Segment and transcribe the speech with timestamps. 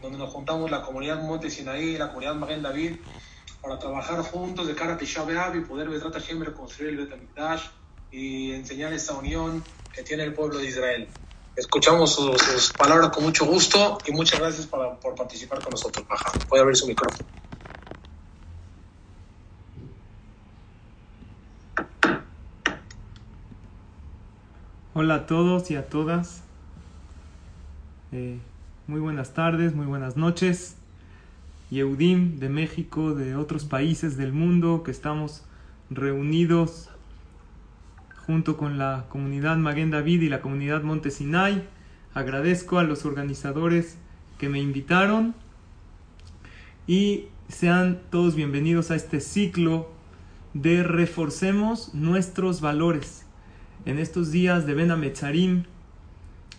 [0.00, 2.96] Donde nos juntamos la comunidad Monte Sinaí la comunidad Maguen David
[3.60, 7.62] para trabajar juntos de cara a Tisha y poder Bezrat siempre construir el Betamikdash
[8.10, 11.08] y enseñar esa unión que tiene el pueblo de Israel.
[11.56, 16.06] Escuchamos sus, palabras con mucho gusto y muchas gracias por participar con nosotros.
[16.06, 17.26] Baja, puede abrir su micrófono.
[25.00, 26.42] Hola a todos y a todas.
[28.10, 28.40] Eh,
[28.88, 30.78] muy buenas tardes, muy buenas noches.
[31.70, 35.44] Yehudim de México, de otros países del mundo que estamos
[35.90, 36.88] reunidos
[38.26, 41.68] junto con la comunidad Maguen David y la comunidad Montesinay.
[42.14, 43.98] Agradezco a los organizadores
[44.38, 45.34] que me invitaron
[46.86, 49.92] y sean todos bienvenidos a este ciclo
[50.54, 53.26] de reforcemos nuestros valores
[53.84, 55.66] en estos días de Ben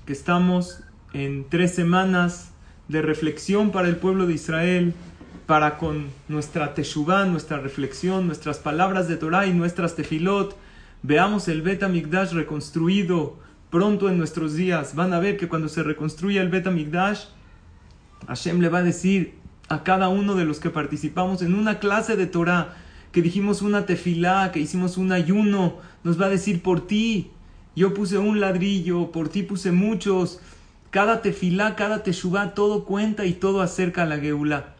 [0.05, 2.51] que estamos en tres semanas
[2.87, 4.93] de reflexión para el pueblo de Israel,
[5.45, 10.55] para con nuestra teshuvah, nuestra reflexión, nuestras palabras de Torah y nuestras tefilot,
[11.01, 13.37] veamos el Bet Amigdash reconstruido
[13.69, 14.95] pronto en nuestros días.
[14.95, 17.25] Van a ver que cuando se reconstruya el Bet Amigdash,
[18.27, 19.35] Hashem le va a decir
[19.69, 22.75] a cada uno de los que participamos en una clase de Torah,
[23.11, 27.31] que dijimos una tefilá, que hicimos un ayuno, nos va a decir por ti.
[27.75, 30.39] Yo puse un ladrillo, por ti puse muchos.
[30.91, 34.73] Cada tefilá, cada teshuvá, todo cuenta y todo acerca a la Geulá.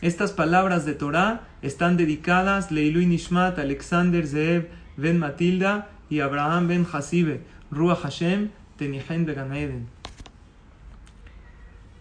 [0.00, 6.86] Estas palabras de Torah están dedicadas Leilui Nishmat, Alexander Zeev ben Matilda y Abraham ben
[6.90, 8.48] Hasibe, Ruach Hashem,
[8.78, 9.88] Tenichen de Ganaeden.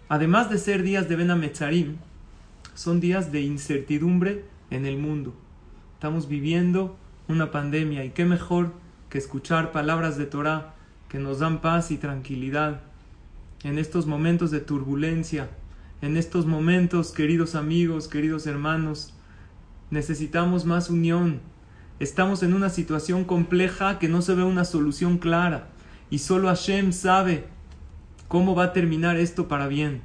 [0.07, 1.97] Además de ser días de Ben Ametzarim,
[2.73, 5.33] son días de incertidumbre en el mundo.
[5.95, 6.97] Estamos viviendo
[7.27, 8.73] una pandemia y qué mejor
[9.09, 10.73] que escuchar palabras de Torah
[11.09, 12.81] que nos dan paz y tranquilidad
[13.63, 15.49] en estos momentos de turbulencia,
[16.01, 19.13] en estos momentos, queridos amigos, queridos hermanos,
[19.91, 21.41] necesitamos más unión.
[21.99, 25.67] Estamos en una situación compleja que no se ve una solución clara
[26.09, 27.45] y solo Hashem sabe
[28.27, 30.01] cómo va a terminar esto para bien.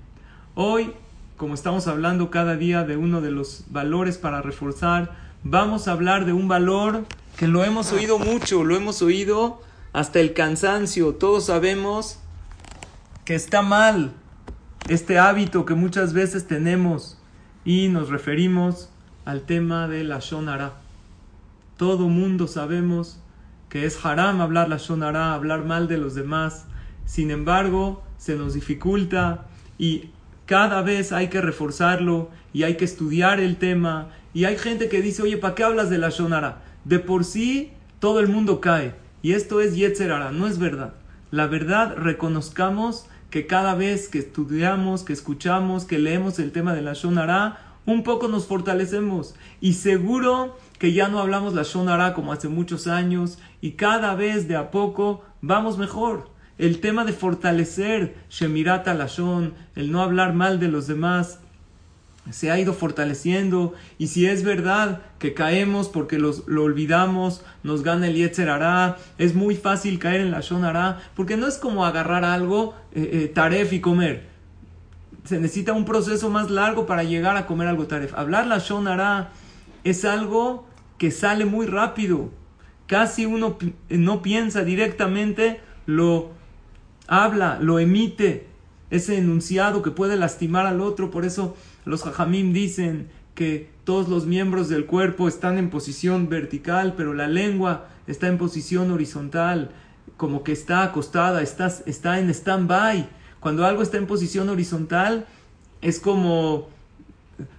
[0.54, 0.92] Hoy,
[1.38, 6.26] como estamos hablando cada día de uno de los valores para reforzar, vamos a hablar
[6.26, 7.06] de un valor
[7.38, 9.62] que lo hemos oído mucho, lo hemos oído
[9.92, 11.14] hasta el cansancio.
[11.14, 12.18] Todos sabemos
[13.26, 14.12] que está mal
[14.88, 17.20] este hábito que muchas veces tenemos
[17.64, 18.88] y nos referimos
[19.24, 20.74] al tema de la shonara.
[21.76, 23.20] Todo mundo sabemos
[23.68, 26.66] que es haram hablar la shonara, hablar mal de los demás.
[27.04, 30.10] Sin embargo, se nos dificulta y
[30.46, 34.10] cada vez hay que reforzarlo y hay que estudiar el tema.
[34.34, 36.62] Y hay gente que dice, oye, ¿para qué hablas de la Shonara?
[36.84, 38.94] De por sí todo el mundo cae.
[39.20, 40.94] Y esto es Yetzerara, no es verdad.
[41.32, 46.82] La verdad, reconozcamos que cada vez que estudiamos, que escuchamos, que leemos el tema de
[46.82, 49.34] la Shonara, un poco nos fortalecemos.
[49.60, 54.48] Y seguro que ya no hablamos la Shonara como hace muchos años y cada vez
[54.48, 56.30] de a poco vamos mejor.
[56.58, 61.40] El tema de fortalecer Shemirat Lashon, el no hablar mal de los demás,
[62.30, 63.74] se ha ido fortaleciendo.
[63.98, 68.96] Y si es verdad que caemos porque los, lo olvidamos, nos gana el Yetzer Hará,
[69.18, 70.64] es muy fácil caer en la Shon
[71.14, 74.28] porque no es como agarrar algo, eh, eh, taref y comer.
[75.24, 78.14] Se necesita un proceso más largo para llegar a comer algo taref.
[78.14, 78.86] Hablar la Shon
[79.84, 80.66] es algo
[80.98, 82.30] que sale muy rápido.
[82.86, 86.30] Casi uno no piensa directamente, lo
[87.08, 88.46] habla, lo emite,
[88.90, 91.10] ese enunciado que puede lastimar al otro.
[91.10, 91.56] Por eso
[91.86, 97.28] los jajamim dicen que todos los miembros del cuerpo están en posición vertical, pero la
[97.28, 99.70] lengua está en posición horizontal,
[100.16, 103.08] como que está acostada, está, en stand-by.
[103.38, 105.26] Cuando algo está en posición horizontal,
[105.80, 106.68] es como,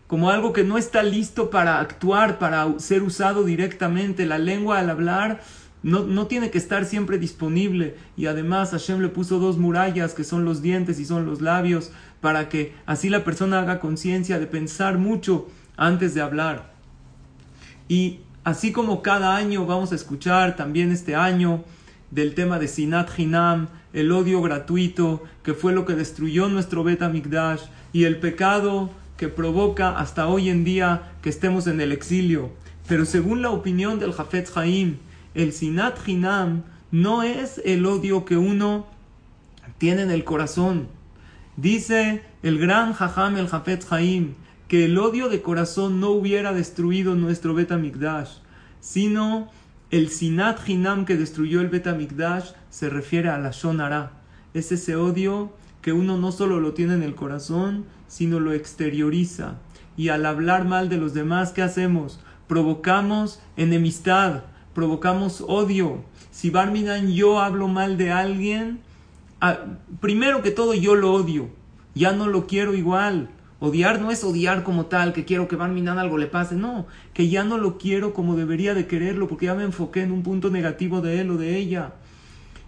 [0.08, 4.26] como algo que no está listo para actuar, para ser usado directamente.
[4.26, 5.42] La lengua al hablar
[5.84, 7.96] no, tiene que estar siempre disponible.
[8.18, 11.92] Y además Hashem le puso dos murallas que son los dientes y son los labios
[12.22, 16.74] para que así la persona haga conciencia de pensar mucho antes de hablar.
[17.88, 21.64] Y así como cada año vamos a escuchar también este año
[22.12, 27.02] del tema de Sinat Hinam, el odio gratuito, que fue lo que destruyó nuestro Bet
[27.02, 27.62] Mikdash,
[27.94, 32.52] y el pecado que provoca hasta hoy en día que estemos en el exilio.
[32.88, 34.98] Pero según la opinión del Jafet Haim,
[35.34, 38.88] el Sinat Hinam no es el odio que uno
[39.78, 40.88] tiene en el corazón.
[41.58, 44.36] Dice el gran Jajam el Jafet Haim
[44.68, 47.72] que el odio de corazón no hubiera destruido nuestro Bet
[48.80, 49.50] sino
[49.90, 51.88] el Sinat Hinam que destruyó el Bet
[52.70, 54.12] se refiere a la Shonara.
[54.54, 55.52] Es ese odio
[55.82, 59.56] que uno no solo lo tiene en el corazón, sino lo exterioriza.
[59.98, 62.20] Y al hablar mal de los demás, ¿qué hacemos?
[62.48, 64.44] Provocamos enemistad,
[64.76, 66.04] provocamos odio.
[66.30, 68.82] Si Barminan yo hablo mal de alguien,
[69.42, 69.60] ah,
[70.00, 71.50] primero que todo yo lo odio,
[71.96, 73.30] ya no lo quiero igual.
[73.60, 77.28] Odiar no es odiar como tal, que quiero que Barminan algo le pase, no, que
[77.28, 80.52] ya no lo quiero como debería de quererlo, porque ya me enfoqué en un punto
[80.52, 81.94] negativo de él o de ella.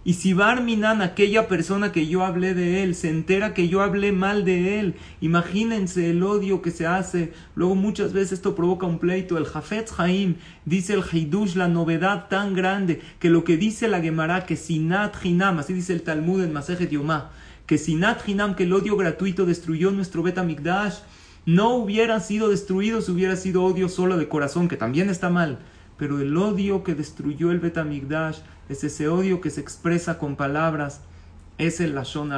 [0.02, 4.12] Y si Barminan, aquella persona que yo hablé de él, se entera que yo hablé
[4.12, 7.34] mal de él, imagínense el odio que se hace.
[7.54, 9.36] Luego muchas veces esto provoca un pleito.
[9.36, 14.00] El Jafetz Haim dice el Haidush, la novedad tan grande, que lo que dice la
[14.00, 17.30] Gemara, que Sinat Hinam, así dice el Talmud en Masejet Yomá,
[17.66, 21.00] que Sinat Hinam, que el odio gratuito destruyó nuestro Betamikdash,
[21.44, 25.58] no hubiera sido destruido si hubiera sido odio solo de corazón, que también está mal.
[26.00, 28.38] Pero el odio que destruyó el Betamikdash
[28.70, 31.02] es ese odio que se expresa con palabras,
[31.58, 32.32] es el Lashon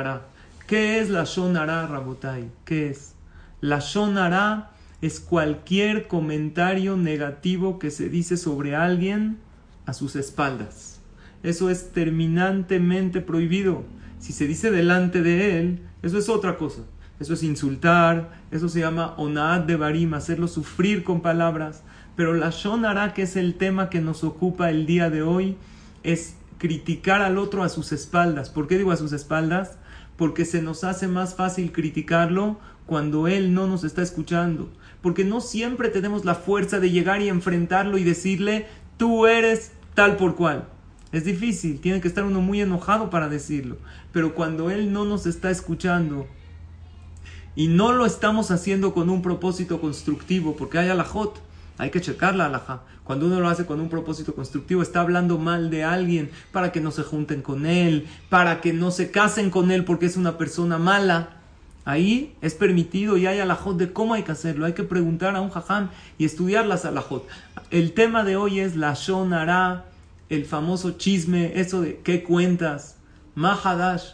[0.66, 2.50] ¿Qué es Lashon Hara, Rabotai?
[2.64, 3.14] ¿Qué es?
[3.60, 9.38] Lashon Hara es cualquier comentario negativo que se dice sobre alguien
[9.86, 10.98] a sus espaldas.
[11.44, 13.84] Eso es terminantemente prohibido.
[14.18, 16.82] Si se dice delante de él, eso es otra cosa.
[17.20, 21.84] Eso es insultar, eso se llama onad de barim, hacerlo sufrir con palabras.
[22.16, 25.56] Pero la shonara, que es el tema que nos ocupa el día de hoy,
[26.02, 28.50] es criticar al otro a sus espaldas.
[28.50, 29.78] ¿Por qué digo a sus espaldas?
[30.16, 34.70] Porque se nos hace más fácil criticarlo cuando él no nos está escuchando.
[35.00, 38.66] Porque no siempre tenemos la fuerza de llegar y enfrentarlo y decirle,
[38.96, 40.68] tú eres tal por cual.
[41.12, 43.76] Es difícil, tiene que estar uno muy enojado para decirlo.
[44.12, 46.26] Pero cuando él no nos está escuchando
[47.54, 51.40] y no lo estamos haciendo con un propósito constructivo, porque hay alajot,
[51.82, 52.82] hay que checar la alhaja.
[53.02, 56.80] Cuando uno lo hace con un propósito constructivo, está hablando mal de alguien para que
[56.80, 60.38] no se junten con él, para que no se casen con él porque es una
[60.38, 61.38] persona mala.
[61.84, 64.64] Ahí es permitido y hay alajot de cómo hay que hacerlo.
[64.64, 67.26] Hay que preguntar a un jajam y estudiar las alajot.
[67.72, 69.86] El tema de hoy es la shonara,
[70.28, 72.94] el famoso chisme, eso de qué cuentas,
[73.34, 74.04] mahadash.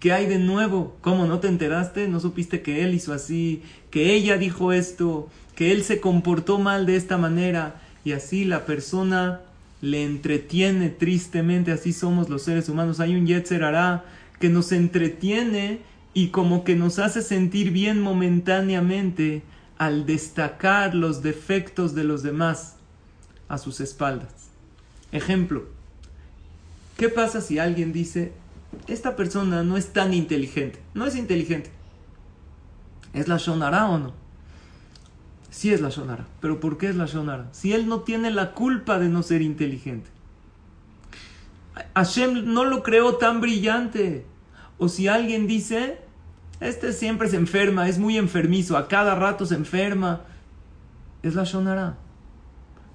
[0.00, 0.96] ¿Qué hay de nuevo?
[1.02, 2.08] ¿Cómo no te enteraste?
[2.08, 3.62] ¿No supiste que él hizo así?
[3.90, 5.28] ¿Que ella dijo esto?
[5.58, 9.40] Que él se comportó mal de esta manera y así la persona
[9.80, 13.00] le entretiene tristemente, así somos los seres humanos.
[13.00, 14.04] Hay un Yetzer hará
[14.38, 15.80] que nos entretiene
[16.14, 19.42] y como que nos hace sentir bien momentáneamente
[19.78, 22.76] al destacar los defectos de los demás
[23.48, 24.50] a sus espaldas.
[25.10, 25.64] Ejemplo,
[26.96, 28.30] ¿qué pasa si alguien dice,
[28.86, 30.78] esta persona no es tan inteligente?
[30.94, 31.70] No es inteligente.
[33.12, 34.27] ¿Es la Shonara o no?
[35.58, 36.24] Sí es la Shonara.
[36.40, 37.48] ¿Pero por qué es la Shonara?
[37.50, 40.08] Si él no tiene la culpa de no ser inteligente.
[41.96, 44.24] Hashem no lo creó tan brillante.
[44.78, 45.98] O si alguien dice,
[46.60, 50.20] este siempre se enferma, es muy enfermizo, a cada rato se enferma.
[51.24, 51.98] Es la Shonara.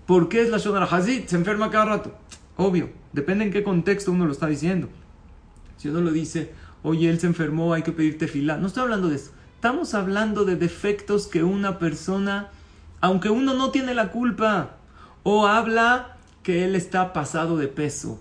[0.07, 0.85] ¿Por qué es la Shonara?
[0.85, 2.17] Hazid se enferma cada rato.
[2.55, 4.87] Obvio, depende en qué contexto uno lo está diciendo.
[5.75, 8.55] Si uno lo dice, oye, él se enfermó, hay que pedirte fila.
[8.55, 9.31] No estoy hablando de eso.
[9.63, 12.49] Estamos hablando de defectos que una persona,
[12.99, 14.71] aunque uno no tiene la culpa,
[15.23, 18.19] o habla que él está pasado de peso.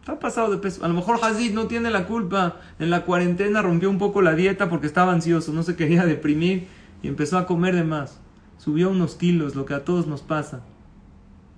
[0.00, 0.84] Está pasado de peso.
[0.84, 2.60] A lo mejor Hazid no tiene la culpa.
[2.78, 6.68] En la cuarentena rompió un poco la dieta porque estaba ansioso, no se quería deprimir
[7.02, 8.20] y empezó a comer de más.
[8.58, 10.60] Subió unos kilos, lo que a todos nos pasa.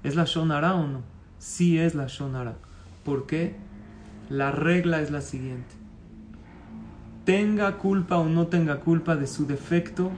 [0.04, 1.02] ¿Es la Shonara o no?
[1.40, 2.54] Sí es la Shonara.
[3.04, 3.56] ¿Por qué?
[4.30, 5.77] La regla es la siguiente
[7.28, 10.10] tenga culpa o no tenga culpa de su defecto,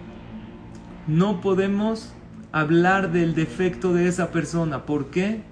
[1.09, 2.13] no podemos
[2.53, 4.87] hablar del defecto de esa persona.
[4.87, 5.43] ¿Por qué?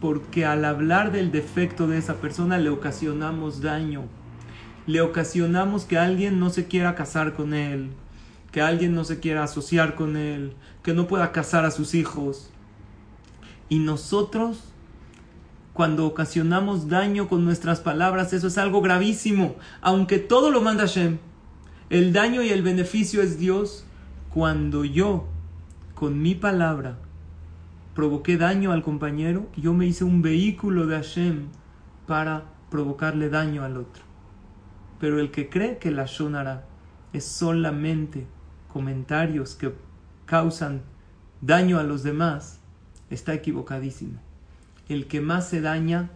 [0.00, 4.04] Porque al hablar del defecto de esa persona le ocasionamos daño.
[4.86, 7.90] Le ocasionamos que alguien no se quiera casar con él,
[8.52, 10.52] que alguien no se quiera asociar con él,
[10.84, 12.48] que no pueda casar a sus hijos.
[13.68, 14.71] Y nosotros
[15.72, 19.56] cuando ocasionamos daño con nuestras palabras, eso es algo gravísimo.
[19.80, 21.18] Aunque todo lo manda Hashem,
[21.88, 23.86] el daño y el beneficio es Dios.
[24.30, 25.28] Cuando yo,
[25.94, 26.98] con mi palabra,
[27.94, 31.48] provoqué daño al compañero, yo me hice un vehículo de Hashem
[32.06, 34.02] para provocarle daño al otro.
[35.00, 36.66] Pero el que cree que la Shonara
[37.12, 38.26] es solamente
[38.68, 39.74] comentarios que
[40.24, 40.82] causan
[41.40, 42.60] daño a los demás,
[43.10, 44.18] está equivocadísimo.
[44.92, 46.10] El que más se daña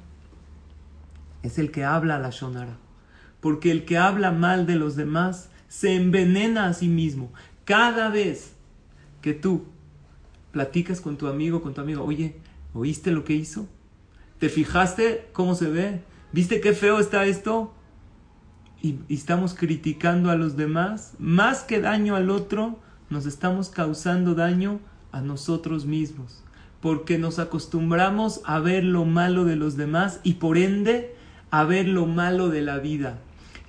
[1.42, 2.76] es el que habla la Shonara.
[3.40, 7.32] Porque el que habla mal de los demás se envenena a sí mismo.
[7.64, 8.52] Cada vez
[9.22, 9.64] que tú
[10.52, 12.36] platicas con tu amigo, con tu amigo, oye,
[12.74, 13.66] ¿oíste lo que hizo?
[14.38, 16.02] ¿Te fijaste cómo se ve?
[16.32, 17.72] ¿Viste qué feo está esto?
[18.82, 22.78] Y, estamos criticando a los demás, más que daño al otro,
[23.08, 24.80] nos estamos causando daño
[25.12, 26.42] a nosotros mismos,
[26.86, 31.16] porque nos acostumbramos a ver lo malo de los demás y por ende
[31.50, 33.18] a ver lo malo de la vida.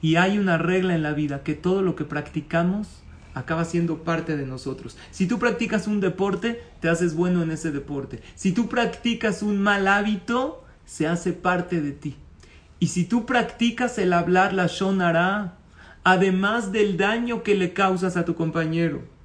[0.03, 2.87] Y hay una regla en la vida, que todo lo que practicamos
[3.33, 4.99] acaba siendo parte de nosotros.
[5.09, 8.21] Si tú practicas un deporte, te haces bueno en ese deporte.
[8.35, 12.17] Si tú practicas un mal hábito, se hace parte de ti.
[12.77, 15.57] Y si tú practicas el hablar la shonara,
[16.03, 19.16] además del daño que le causas a tu compañero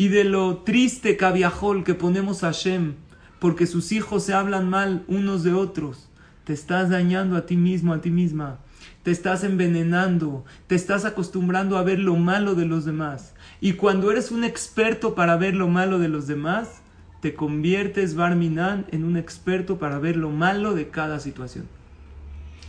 [0.00, 2.94] y de lo triste cabiajol que ponemos a Shem
[3.38, 6.08] porque sus hijos se hablan mal unos de otros,
[6.44, 8.60] te estás dañando a ti mismo, a ti misma
[9.02, 13.34] te estás envenenando, te estás acostumbrando a ver lo malo de los demás.
[13.60, 16.80] Y cuando eres un experto para ver lo malo de los demás,
[17.20, 21.66] te conviertes, Barminan, en un experto para ver lo malo de cada situación.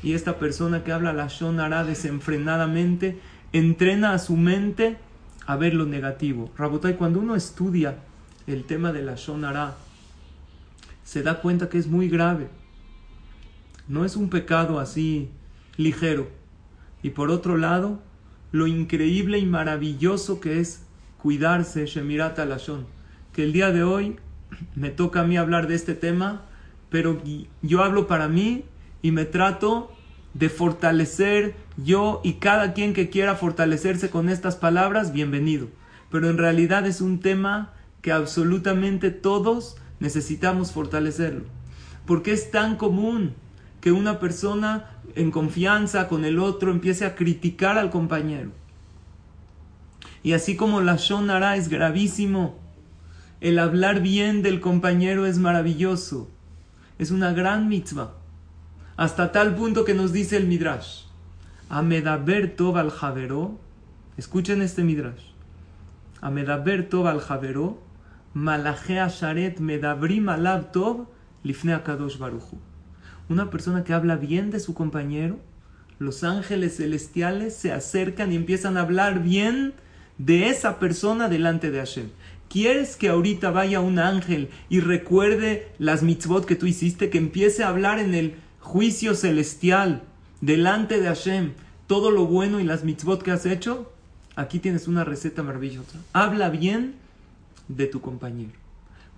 [0.03, 3.19] Y esta persona que habla la Shonara desenfrenadamente,
[3.53, 4.97] entrena a su mente
[5.51, 6.50] a ver lo negativo.
[6.58, 7.98] Rabotai, cuando uno estudia
[8.48, 9.75] el tema de la Shonara,
[11.03, 12.48] se da cuenta que es muy grave.
[13.89, 15.29] No es un pecado así
[15.75, 16.29] ligero.
[17.03, 18.00] Y por otro lado,
[18.53, 20.86] lo increíble y maravilloso que es
[21.17, 22.86] cuidarse, Shemirat Alashon.
[23.34, 24.15] Que el día de hoy
[24.75, 26.43] me toca a mí hablar de este tema,
[26.89, 27.22] pero
[27.62, 28.63] yo hablo para mí
[29.01, 29.91] y me trato
[30.33, 35.67] de fortalecer yo y cada quien que quiera fortalecerse con estas palabras, bienvenido.
[36.09, 41.45] Pero en realidad es un tema que absolutamente todos necesitamos fortalecerlo.
[42.05, 43.33] Porque es tan común
[43.79, 48.51] que una persona en confianza con el otro empiece a criticar al compañero.
[50.23, 52.59] Y así como la shonara es gravísimo,
[53.39, 56.29] el hablar bien del compañero es maravilloso.
[57.00, 58.13] Es una gran mitzvah.
[59.01, 61.05] Hasta tal punto que nos dice el Midrash.
[61.70, 63.58] Amedaber tov al javero.
[64.15, 65.24] Escuchen este Midrash.
[66.22, 67.81] Amedaber tov al javero.
[68.36, 71.08] Malachea sharet medabrim alab tov
[71.43, 72.60] lifne akadosh baruchu
[73.27, 75.39] una persona que habla bien de su compañero,
[75.98, 79.74] los ángeles celestiales se acercan y empiezan a hablar bien
[80.17, 82.10] de esa persona delante de Hashem.
[82.50, 87.63] ¿Quieres que ahorita vaya un ángel y recuerde las mitzvot que tú hiciste, que empiece
[87.63, 90.03] a hablar en el juicio celestial
[90.39, 91.53] delante de Hashem
[91.87, 93.91] todo lo bueno y las mitzvot que has hecho?
[94.35, 95.99] Aquí tienes una receta maravillosa.
[96.13, 96.95] Habla bien
[97.67, 98.53] de tu compañero.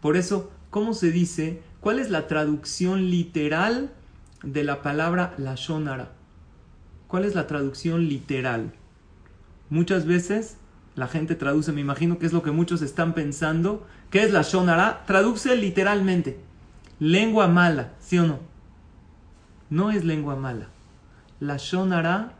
[0.01, 1.61] Por eso, ¿cómo se dice?
[1.79, 3.91] ¿Cuál es la traducción literal
[4.43, 6.11] de la palabra Lashonara.
[7.07, 8.73] ¿Cuál es la traducción literal?
[9.69, 10.57] Muchas veces
[10.95, 13.87] la gente traduce, me imagino que es lo que muchos están pensando.
[14.11, 15.05] ¿Qué es la Shonara?
[15.07, 16.39] Traduce literalmente.
[16.99, 18.39] Lengua mala, ¿sí o no?
[19.73, 20.67] No es lengua mala.
[21.39, 22.33] La Shonara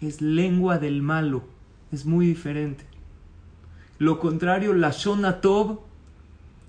[0.00, 1.42] es lengua del malo.
[1.92, 2.86] Es muy diferente.
[3.98, 5.80] Lo contrario, la Shonatov,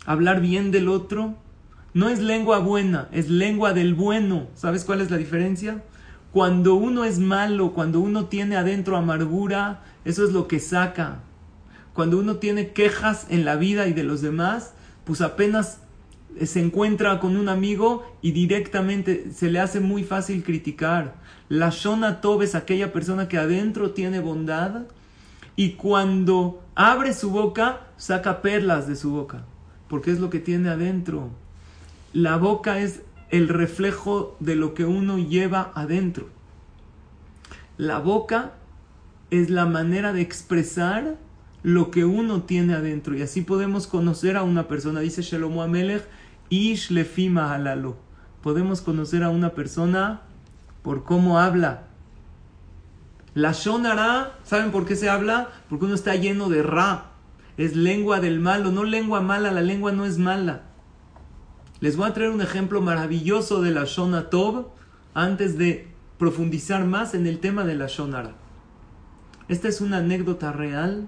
[0.06, 1.36] hablar bien del otro,
[1.94, 4.48] no es lengua buena, es lengua del bueno.
[4.54, 5.82] ¿Sabes cuál es la diferencia?
[6.34, 11.20] Cuando uno es malo, cuando uno tiene adentro amargura, eso es lo que saca.
[11.94, 14.74] Cuando uno tiene quejas en la vida y de los demás,
[15.06, 15.80] pues apenas
[16.46, 21.16] se encuentra con un amigo y directamente se le hace muy fácil criticar.
[21.50, 24.84] La Shona Tob es aquella persona que adentro tiene bondad
[25.56, 29.46] y cuando abre su boca, saca perlas de su boca,
[29.90, 31.30] porque es lo que tiene adentro.
[32.14, 36.30] La boca es el reflejo de lo que uno lleva adentro.
[37.78, 38.54] La boca
[39.32, 41.18] es la manera de expresar
[41.62, 43.16] lo que uno tiene adentro.
[43.16, 45.02] Y así podemos conocer a una persona.
[45.02, 46.06] Dice Shlomo Amelech,
[46.50, 47.98] Ish lefima halalo.
[48.42, 50.22] Podemos conocer a una persona
[50.82, 51.84] por cómo habla.
[53.36, 55.50] La shonara, ¿saben por qué se habla?
[55.70, 57.12] Porque uno está lleno de ra.
[57.58, 60.64] Es lengua del malo, no lengua mala, la lengua no es mala.
[61.80, 64.70] Les voy a traer un ejemplo maravilloso de la Shona Tov
[65.14, 65.88] antes de
[66.18, 68.36] profundizar más en el tema de la Shonara.
[69.48, 71.08] Esta es una anécdota real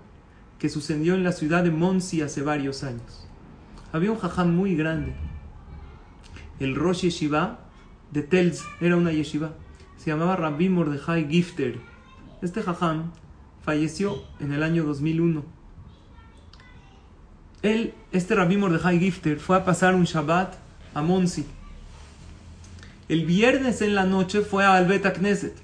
[0.60, 3.28] que sucedió en la ciudad de Monsi hace varios años.
[3.92, 5.14] Había un jajam muy grande.
[6.62, 7.58] El Rosh Yeshiva
[8.12, 9.54] de Telz, era una yeshiva.
[9.98, 11.80] Se llamaba Rabbi Mordechai Gifter.
[12.44, 13.12] Este jajam
[13.64, 15.44] falleció en el año 2001.
[17.64, 20.54] Él, este Rabbi Mordechai Gifter, fue a pasar un Shabbat
[20.94, 21.48] a Monsi.
[23.10, 25.56] El viernes en la noche fue a Albeta Knesset.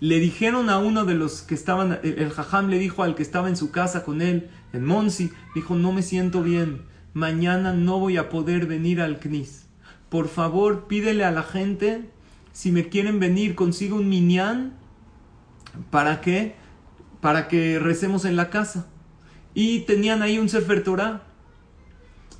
[0.00, 3.50] Le dijeron a uno de los que estaban, el jajam le dijo al que estaba
[3.50, 6.82] en su casa con él, en Monsi, dijo, no me siento bien,
[7.14, 9.66] mañana no voy a poder venir al Knis.
[10.08, 12.10] Por favor, pídele a la gente,
[12.52, 14.74] si me quieren venir, consigo un minyan,
[15.90, 16.54] ¿para qué?
[17.20, 18.86] Para que recemos en la casa.
[19.54, 21.22] Y tenían ahí un Sefer Torah.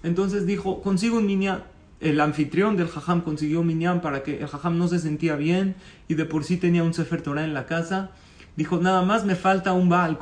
[0.02, 1.64] Entonces dijo, consigo un minyan.
[2.00, 5.76] El anfitrión del jajam consiguió un minyan para que el jajam no se sentía bien
[6.08, 8.10] y de por sí tenía un Sefer Torah en la casa.
[8.56, 10.18] Dijo, nada más me falta un Baal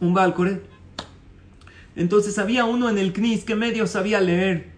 [0.00, 0.34] Un Baal
[1.96, 4.72] Entonces había uno en el Knis que medio sabía leer.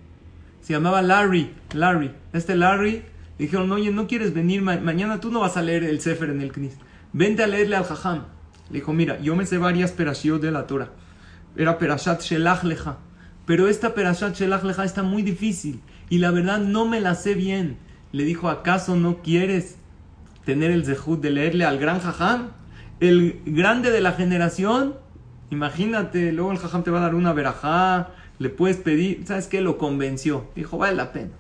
[0.61, 1.51] Se llamaba Larry.
[1.75, 2.13] Larry.
[2.33, 3.03] Este Larry
[3.39, 6.53] dijeron, oye, no quieres venir mañana, tú no vas a leer el Sefer en el
[6.53, 6.75] Knis.
[7.13, 8.25] Vente a leerle al jajam.
[8.71, 10.91] Le dijo, mira, yo me sé varias perashiot de la Torah.
[11.57, 12.99] Era perashat shelach leja.
[13.47, 15.81] Pero esta perashat shelach leja está muy difícil.
[16.11, 17.79] Y la verdad no me la sé bien.
[18.13, 19.77] Le dijo, ¿acaso no quieres
[20.45, 22.51] tener el zehut de leerle al gran jajam?
[23.01, 24.95] El grande de la generación.
[25.51, 28.11] Imagínate, luego el jajam te va a dar una verajá.
[28.39, 29.61] Le puedes pedir, ¿sabes qué?
[29.61, 30.51] Lo convenció.
[30.55, 31.31] Dijo, vale la pena.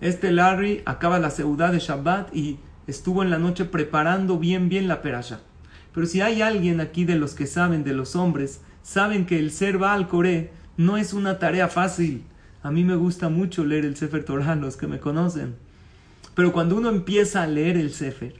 [0.00, 4.86] Este Larry acaba la seudá de Shabbat y estuvo en la noche preparando bien, bien
[4.86, 5.40] la perashat.
[5.92, 9.50] Pero si hay alguien aquí de los que saben, de los hombres, saben que el
[9.50, 12.22] ser Baal Coré no es una tarea fácil.
[12.62, 15.56] A mí me gusta mucho leer el Sefer Torah, los que me conocen.
[16.34, 18.34] Pero cuando uno empieza a leer el Sefer,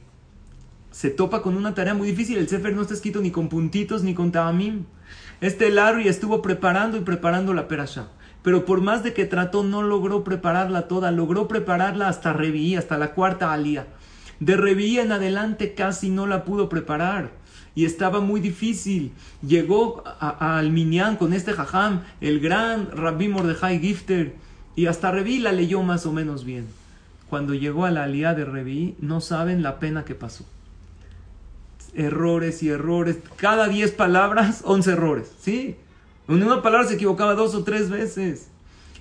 [0.91, 2.37] se topa con una tarea muy difícil.
[2.37, 4.85] El Sefer no está escrito ni con puntitos ni con tabamim.
[5.41, 8.07] Este Larry estuvo preparando y preparando la perasha.
[8.41, 11.11] Pero por más de que trató, no logró prepararla toda.
[11.11, 13.87] Logró prepararla hasta Reví, hasta la cuarta alía.
[14.39, 17.39] De Reví en adelante casi no la pudo preparar
[17.75, 19.13] y estaba muy difícil.
[19.41, 24.35] Llegó al Minyan con este jajam, el gran Rabbi Mordechai Gifter,
[24.75, 26.67] y hasta Revi la leyó más o menos bien.
[27.29, 30.45] Cuando llegó a la alía de Revi, no saben la pena que pasó.
[31.93, 33.17] Errores y errores.
[33.37, 35.31] Cada diez palabras, once errores.
[35.39, 35.75] ¿Sí?
[36.27, 38.49] En una palabra se equivocaba dos o tres veces.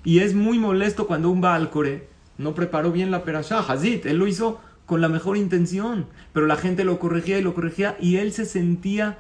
[0.05, 3.59] Y es muy molesto cuando un Baal Core no preparó bien la perashá.
[3.59, 7.55] Hazit, él lo hizo con la mejor intención, pero la gente lo corregía y lo
[7.55, 9.19] corregía y él se sentía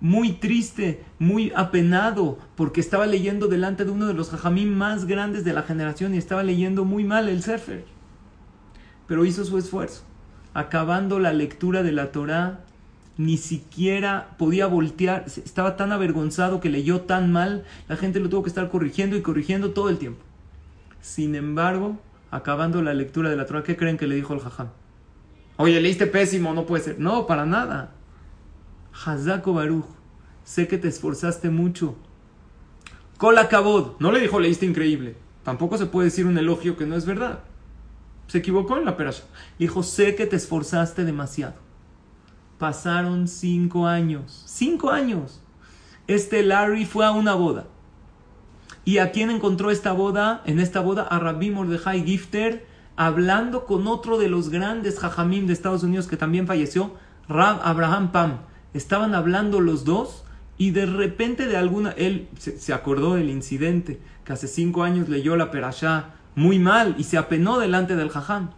[0.00, 5.44] muy triste, muy apenado, porque estaba leyendo delante de uno de los jajamín más grandes
[5.44, 7.84] de la generación y estaba leyendo muy mal el Sefer.
[9.08, 10.04] Pero hizo su esfuerzo.
[10.54, 12.60] Acabando la lectura de la Torá,
[13.18, 18.44] ni siquiera podía voltear, estaba tan avergonzado que leyó tan mal, la gente lo tuvo
[18.44, 20.22] que estar corrigiendo y corrigiendo todo el tiempo.
[21.00, 21.98] Sin embargo,
[22.30, 24.68] acabando la lectura de la Torah, ¿qué creen que le dijo el jajam?
[25.56, 27.00] Oye, leíste pésimo, no puede ser.
[27.00, 27.92] No, para nada.
[29.04, 29.86] Hazako Baruch,
[30.44, 31.96] sé que te esforzaste mucho.
[33.16, 35.16] Kola Kabod, no le dijo leíste increíble.
[35.42, 37.40] Tampoco se puede decir un elogio que no es verdad.
[38.28, 39.24] Se equivocó en la perasha.
[39.58, 41.67] Dijo, sé que te esforzaste demasiado.
[42.58, 44.42] Pasaron cinco años.
[44.46, 45.40] Cinco años.
[46.08, 47.66] Este Larry fue a una boda.
[48.84, 50.42] ¿Y a quién encontró esta boda?
[50.46, 52.66] En esta boda a Rabbi Mordechai Gifter,
[52.96, 56.94] hablando con otro de los grandes jajamim de Estados Unidos que también falleció,
[57.28, 58.38] Rab Abraham Pam.
[58.74, 60.24] Estaban hablando los dos
[60.56, 65.36] y de repente de alguna, él se, acordó del incidente, que hace cinco años leyó
[65.36, 68.50] la perashá muy mal y se apenó delante del jajam.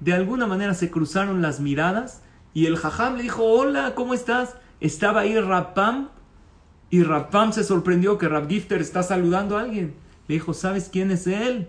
[0.00, 2.22] De alguna manera se cruzaron las miradas
[2.56, 4.56] y el jajam le dijo, hola, ¿cómo estás?
[4.80, 5.36] Estaba ahí
[5.74, 6.08] Pam
[6.88, 9.92] y Pam se sorprendió que Rab Gifter está saludando a alguien.
[10.26, 11.68] Le dijo, ¿sabes quién es él?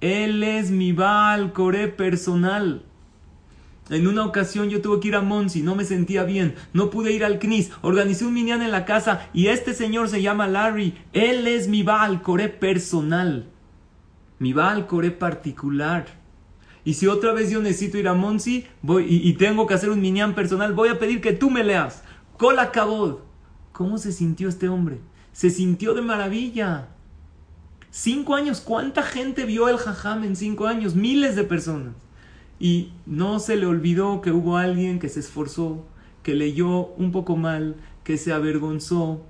[0.00, 2.86] Él es mi Baal Coré personal.
[3.90, 7.12] En una ocasión yo tuve que ir a Monsi, no me sentía bien, no pude
[7.12, 10.94] ir al Knis, organicé un minyan en la casa y este señor se llama Larry.
[11.12, 13.50] Él es mi Baal Coré personal,
[14.38, 16.23] mi Baal Coré particular.
[16.84, 20.00] Y si otra vez yo necesito ir a Monsi voy, y, tengo que hacer un
[20.00, 22.02] minyan personal, voy a pedir que tú me leas.
[22.36, 23.20] Cola Cabod.
[23.72, 25.00] ¿Cómo se sintió este hombre?
[25.32, 26.88] Se sintió de maravilla.
[27.90, 30.94] Cinco años, ¿cuánta gente vio el jajam en cinco años?
[30.94, 31.94] Miles de personas.
[32.60, 35.84] Y no se le olvidó que hubo alguien que se esforzó,
[36.22, 39.24] que leyó un poco mal, que se avergonzó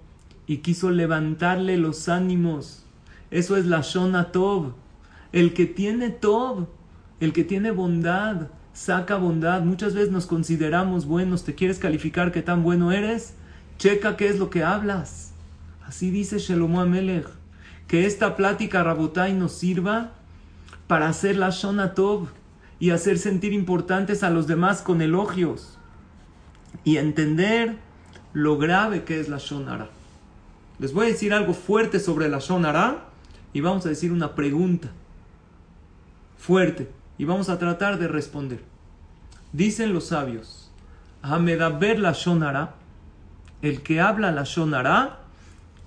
[0.46, 2.84] y quiso levantarle los ánimos.
[3.30, 4.72] Eso es la Shona Tov.
[5.32, 6.66] El que tiene Tov,
[7.24, 9.62] el que tiene bondad, saca bondad.
[9.62, 11.44] Muchas veces nos consideramos buenos.
[11.44, 13.34] ¿Te quieres calificar qué tan bueno eres?
[13.78, 15.32] Checa qué es lo que hablas.
[15.86, 17.26] Así dice Shelomo Amelech
[17.86, 20.12] Que esta plática Rabotai nos sirva
[20.86, 22.28] para hacer la Shona Tov
[22.78, 25.78] y hacer sentir importantes a los demás con elogios
[26.84, 27.76] y entender
[28.32, 29.88] lo grave que es la Shonara.
[30.78, 33.04] Les voy a decir algo fuerte sobre la Shonara
[33.52, 34.90] y vamos a decir una pregunta
[36.36, 38.62] fuerte y vamos a tratar de responder.
[39.52, 40.70] Dicen los sabios,
[41.22, 42.74] Hamedaber la Shonara,
[43.62, 45.20] el que habla la Shonara,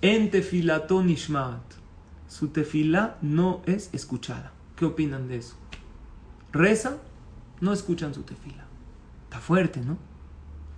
[0.01, 1.61] en tefilatón ishmaat.
[2.27, 4.51] Su tefila no es escuchada.
[4.75, 5.55] ¿Qué opinan de eso?
[6.51, 6.97] Reza,
[7.61, 8.65] no escuchan su tefila.
[9.25, 9.97] Está fuerte, ¿no?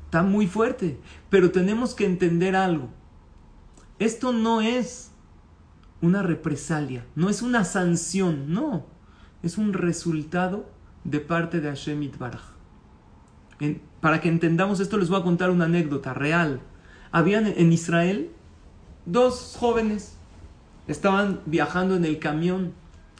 [0.05, 0.99] Está muy fuerte.
[1.29, 2.89] Pero tenemos que entender algo.
[3.99, 5.11] Esto no es
[6.01, 8.85] una represalia, no es una sanción, no.
[9.41, 10.69] Es un resultado
[11.05, 12.41] de parte de Hashem Itbaraj.
[14.01, 16.59] para que entendamos esto, les voy a contar una anécdota real.
[17.11, 18.31] Habían en Israel
[19.05, 20.17] dos jóvenes.
[20.87, 22.73] Estaban viajando en el camión.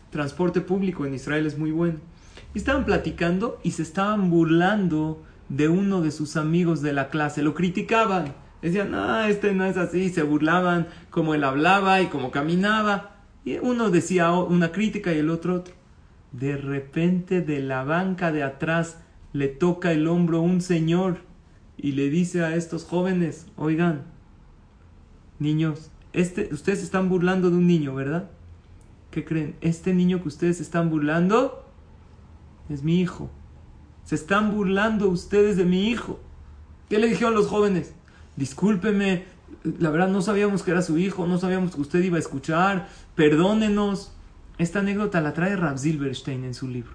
[0.09, 1.99] Transporte público en Israel es muy bueno.
[2.53, 7.43] Y estaban platicando y se estaban burlando de uno de sus amigos de la clase.
[7.43, 8.33] Lo criticaban.
[8.61, 10.09] Decían, ah, este no es así.
[10.09, 13.15] Se burlaban como él hablaba y como caminaba.
[13.45, 15.78] Y uno decía una crítica y el otro otro.
[16.31, 18.99] De repente de la banca de atrás
[19.33, 21.19] le toca el hombro un señor
[21.77, 24.03] y le dice a estos jóvenes, oigan,
[25.39, 28.29] niños, este, ustedes están burlando de un niño, ¿verdad?
[29.11, 29.55] ¿Qué creen?
[29.61, 31.65] Este niño que ustedes están burlando
[32.69, 33.29] es mi hijo.
[34.03, 36.19] Se están burlando ustedes de mi hijo.
[36.89, 37.93] ¿Qué le dijeron los jóvenes?
[38.35, 39.25] Discúlpeme,
[39.63, 42.87] la verdad no sabíamos que era su hijo, no sabíamos que usted iba a escuchar,
[43.15, 44.13] perdónenos.
[44.59, 46.91] Esta anécdota la trae Rav Silverstein en su libro.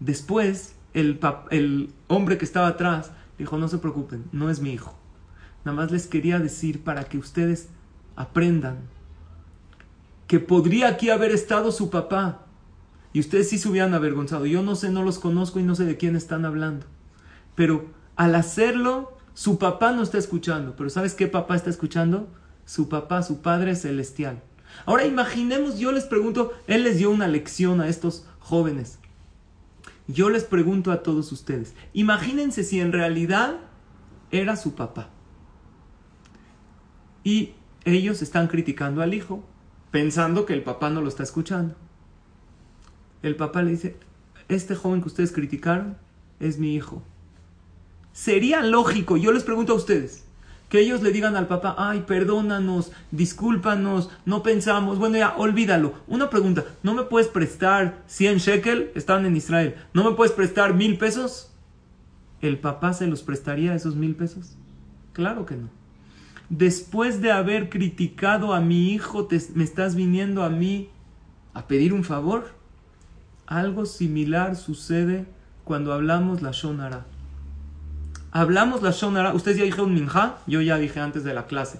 [0.00, 4.98] Después, el, el hombre que estaba atrás dijo, no se preocupen, no es mi hijo.
[5.64, 7.68] Nada más les quería decir para que ustedes
[8.16, 8.78] aprendan
[10.26, 12.46] que podría aquí haber estado su papá
[13.12, 14.46] y ustedes sí se hubieran avergonzado.
[14.46, 16.86] Yo no sé, no los conozco y no sé de quién están hablando.
[17.54, 17.86] Pero
[18.16, 20.74] al hacerlo, su papá no está escuchando.
[20.76, 22.28] Pero ¿sabes qué papá está escuchando?
[22.66, 24.42] Su papá, su Padre Celestial.
[24.86, 28.98] Ahora imaginemos, yo les pregunto, Él les dio una lección a estos jóvenes.
[30.06, 33.56] Yo les pregunto a todos ustedes, imagínense si en realidad
[34.30, 35.08] era su papá.
[37.22, 39.44] Y ellos están criticando al hijo,
[39.90, 41.74] pensando que el papá no lo está escuchando.
[43.22, 43.96] El papá le dice,
[44.48, 45.96] este joven que ustedes criticaron
[46.40, 47.02] es mi hijo.
[48.12, 50.23] Sería lógico, yo les pregunto a ustedes,
[50.74, 55.94] que ellos le digan al papá, ay, perdónanos, discúlpanos, no pensamos, bueno, ya, olvídalo.
[56.08, 58.90] Una pregunta, ¿no me puedes prestar 100 shekel?
[58.96, 59.76] Están en Israel.
[59.92, 61.52] ¿No me puedes prestar mil pesos?
[62.40, 64.56] ¿El papá se los prestaría esos mil pesos?
[65.12, 65.70] Claro que no
[66.48, 70.88] después de haber criticado a mi hijo, me estás viniendo a mí
[71.52, 72.50] a pedir un favor.
[73.46, 75.26] Algo similar sucede
[75.62, 77.06] cuando hablamos la Shonara.
[78.34, 79.32] Hablamos la Shonara.
[79.32, 81.78] Ustedes ya dijeron Minja, yo ya dije antes de la clase.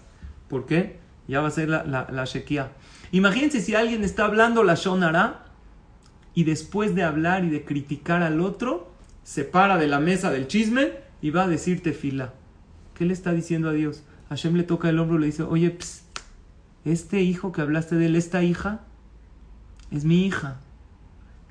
[0.48, 1.00] ¿Por qué?
[1.26, 2.70] Ya va a ser la, la, Shekia.
[3.10, 5.46] Imagínense si alguien está hablando la Shonara
[6.32, 8.88] y después de hablar y de criticar al otro,
[9.24, 12.34] se para de la mesa del chisme y va a decirte fila.
[12.94, 14.04] ¿Qué le está diciendo a Dios?
[14.28, 15.76] Hashem le toca el hombro y le dice, oye,
[16.84, 18.82] este hijo que hablaste de él, esta hija,
[19.90, 20.60] es mi hija.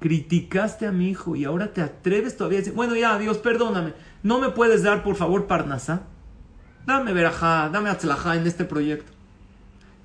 [0.04, 3.94] Criticaste a mi hijo y ahora te atreves todavía a decir, bueno, ya, Dios, perdóname,
[4.22, 6.02] ¿no me puedes dar, por favor, Parnasa?
[6.86, 9.14] Dame verajá, dame atzlajá en este proyecto.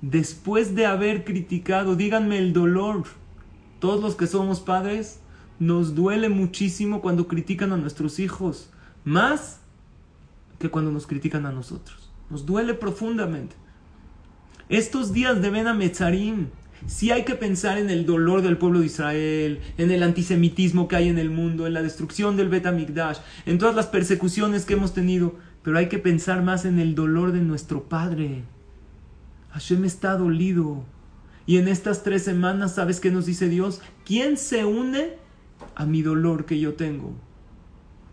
[0.01, 3.03] Después de haber criticado, díganme el dolor.
[3.81, 5.19] Todos los que somos padres,
[5.59, 8.71] nos duele muchísimo cuando critican a nuestros hijos,
[9.03, 9.59] más
[10.59, 12.09] que cuando nos critican a nosotros.
[12.29, 13.57] Nos duele profundamente.
[14.69, 16.47] Estos días de Ben Metzarim,
[16.87, 20.95] sí hay que pensar en el dolor del pueblo de Israel, en el antisemitismo que
[20.95, 24.73] hay en el mundo, en la destrucción del Bet Amikdash, en todas las persecuciones que
[24.73, 28.43] hemos tenido, pero hay que pensar más en el dolor de nuestro Padre.
[29.51, 30.83] Hashem está dolido.
[31.45, 33.81] Y en estas tres semanas, ¿sabes qué nos dice Dios?
[34.05, 35.13] ¿Quién se une
[35.75, 37.13] a mi dolor que yo tengo?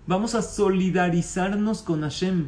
[0.07, 2.47] Vamos a solidarizarnos con Hashem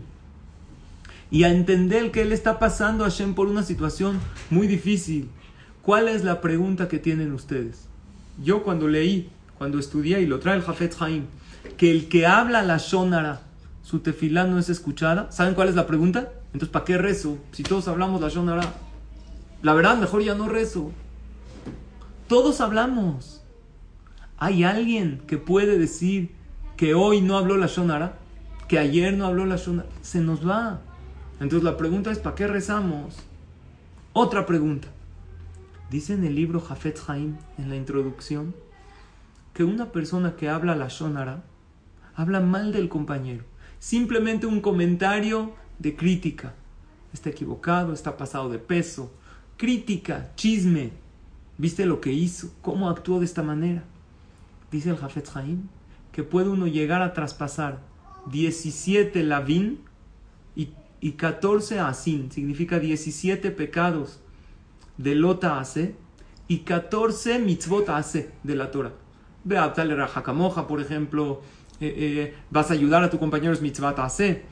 [1.30, 5.28] y a entender que él está pasando Hashem por una situación muy difícil.
[5.88, 7.88] ¿Cuál es la pregunta que tienen ustedes?
[8.44, 11.24] Yo cuando leí, cuando estudié y lo trae el Jafet Haim,
[11.78, 13.40] que el que habla la Shonara,
[13.80, 16.30] su tefilá no es escuchada, ¿saben cuál es la pregunta?
[16.48, 17.38] Entonces, ¿para qué rezo?
[17.52, 18.70] Si todos hablamos la Shonara.
[19.62, 20.92] La verdad, mejor ya no rezo.
[22.28, 23.42] Todos hablamos.
[24.36, 26.32] ¿Hay alguien que puede decir
[26.76, 28.18] que hoy no habló la Shonara?
[28.68, 29.88] Que ayer no habló la Shonara.
[30.02, 30.82] Se nos va.
[31.40, 33.16] Entonces la pregunta es, ¿para qué rezamos?
[34.12, 34.88] Otra pregunta.
[35.90, 38.54] Dice en el libro Jafet Haim, en la introducción,
[39.54, 41.44] que una persona que habla la Shonara
[42.14, 43.44] habla mal del compañero.
[43.78, 46.54] Simplemente un comentario de crítica.
[47.14, 49.10] Está equivocado, está pasado de peso.
[49.56, 50.90] Crítica, chisme.
[51.56, 52.52] ¿Viste lo que hizo?
[52.60, 53.82] ¿Cómo actuó de esta manera?
[54.70, 55.68] Dice el Jafet Haim
[56.12, 57.80] que puede uno llegar a traspasar
[58.30, 59.80] 17 lavin
[60.54, 60.70] y,
[61.00, 62.30] y 14 asin.
[62.30, 64.20] Significa 17 pecados
[64.98, 65.94] de Lota hace
[66.48, 68.92] y 14 mitzvot hace de la Torah.
[69.44, 70.22] Ve a Raja
[70.66, 71.40] por ejemplo,
[71.80, 74.42] eh, eh, vas a ayudar a tu compañero es mitzvah hace.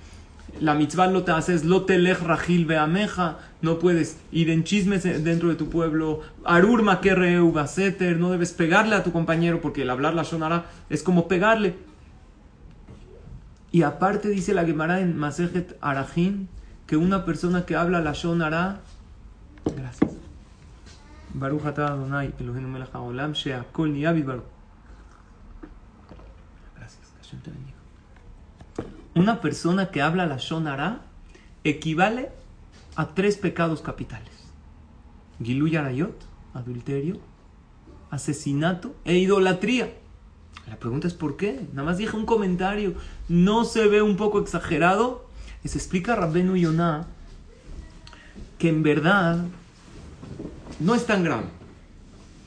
[0.61, 5.49] La mitzvah lo te haces lo telech rajil beameja, no puedes ir en chismes dentro
[5.49, 6.21] de tu pueblo.
[6.45, 11.03] Arur makerreu baseter, no debes pegarle a tu compañero porque el hablar la shonara es
[11.03, 11.75] como pegarle.
[13.73, 16.49] Y aparte dice la Gemara en Masejet Arajin
[16.87, 18.81] que una persona que habla la shonara,
[19.77, 20.16] gracias.
[21.37, 23.93] Baruch atah Adonai Eloheinu melech haolam she'akol.
[26.75, 27.77] Gracias, Hashem te bendiga.
[29.15, 31.03] Una persona que habla la shonara
[31.63, 32.31] equivale
[32.97, 34.33] a tres pecados capitales.
[35.43, 35.77] Giluy
[36.55, 37.21] adulterio,
[38.11, 39.93] asesinato e idolatría.
[40.67, 41.69] La pregunta es ¿por qué?
[41.75, 42.95] Nada más dije un comentario.
[43.29, 45.27] ¿No se ve un poco exagerado?
[45.63, 47.07] Y se explica Rabbenu Yonah
[48.59, 49.45] que en verdad
[50.81, 51.45] no es tan grave.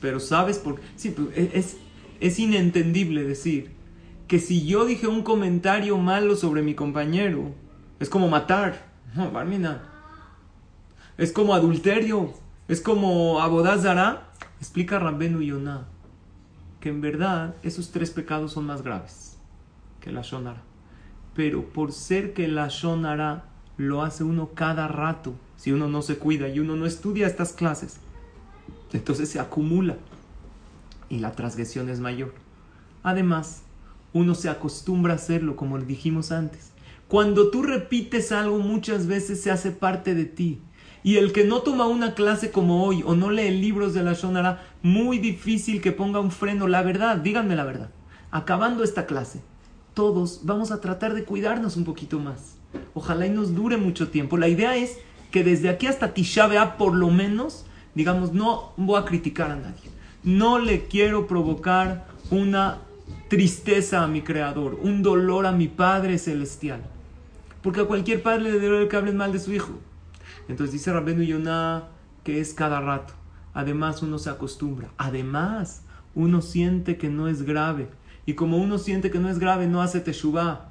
[0.00, 0.82] Pero sabes por qué.
[0.96, 1.76] Sí, pues, es,
[2.20, 3.72] es inentendible decir
[4.28, 7.52] que si yo dije un comentario malo sobre mi compañero,
[7.98, 8.90] es como matar.
[9.14, 9.82] No, Barmina.
[11.18, 12.32] Es como adulterio.
[12.68, 14.30] Es como abodazara.
[14.60, 15.86] Explica Rabbenu Yonah
[16.80, 19.36] que en verdad esos tres pecados son más graves
[20.00, 20.62] que la shonara.
[21.34, 23.44] Pero por ser que la shonara
[23.76, 27.52] lo hace uno cada rato, si uno no se cuida y uno no estudia estas
[27.52, 28.00] clases,
[28.92, 29.96] entonces se acumula
[31.08, 32.34] y la transgresión es mayor.
[33.02, 33.62] Además,
[34.12, 36.72] uno se acostumbra a hacerlo, como dijimos antes.
[37.08, 40.60] Cuando tú repites algo muchas veces se hace parte de ti.
[41.02, 44.12] Y el que no toma una clase como hoy o no lee libros de la
[44.12, 46.68] Shonara, muy difícil que ponga un freno.
[46.68, 47.90] La verdad, díganme la verdad.
[48.30, 49.40] Acabando esta clase,
[49.94, 52.56] todos vamos a tratar de cuidarnos un poquito más.
[52.94, 54.36] Ojalá y nos dure mucho tiempo.
[54.36, 54.98] La idea es
[55.30, 59.90] que desde aquí hasta Tisha por lo menos digamos, no voy a criticar a nadie.
[60.22, 62.78] No le quiero provocar una
[63.28, 66.82] tristeza a mi creador, un dolor a mi Padre Celestial.
[67.62, 69.78] Porque a cualquier padre le debe que hablen mal de su hijo.
[70.48, 71.88] Entonces dice Rabenu Yonah
[72.24, 73.14] que es cada rato.
[73.54, 74.88] Además uno se acostumbra.
[74.96, 75.82] Además
[76.14, 77.88] uno siente que no es grave.
[78.26, 80.70] Y como uno siente que no es grave, no hace teshuvah.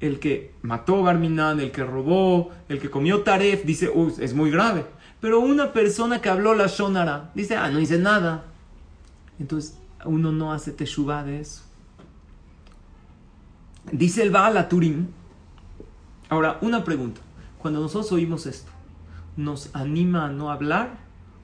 [0.00, 4.50] El que mató Barminan, el que robó, el que comió taref, dice, uy, es muy
[4.50, 4.86] grave.
[5.20, 8.44] Pero una persona que habló la Shonara dice, ah, no hice nada.
[9.38, 11.62] Entonces uno no hace teshuvah de eso.
[13.92, 15.08] Dice el Baal Turim.
[16.30, 17.20] Ahora, una pregunta.
[17.58, 18.70] Cuando nosotros oímos esto,
[19.36, 20.98] ¿nos anima a no hablar?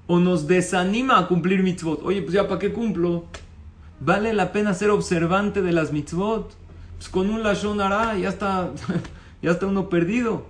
[0.07, 2.03] ¿O nos desanima a cumplir mitzvot?
[2.03, 3.25] Oye, pues ya, ¿para qué cumplo?
[4.01, 6.55] ¿Vale la pena ser observante de las mitzvot?
[6.97, 8.71] Pues con un lashon ya está,
[9.43, 10.47] ya está uno perdido.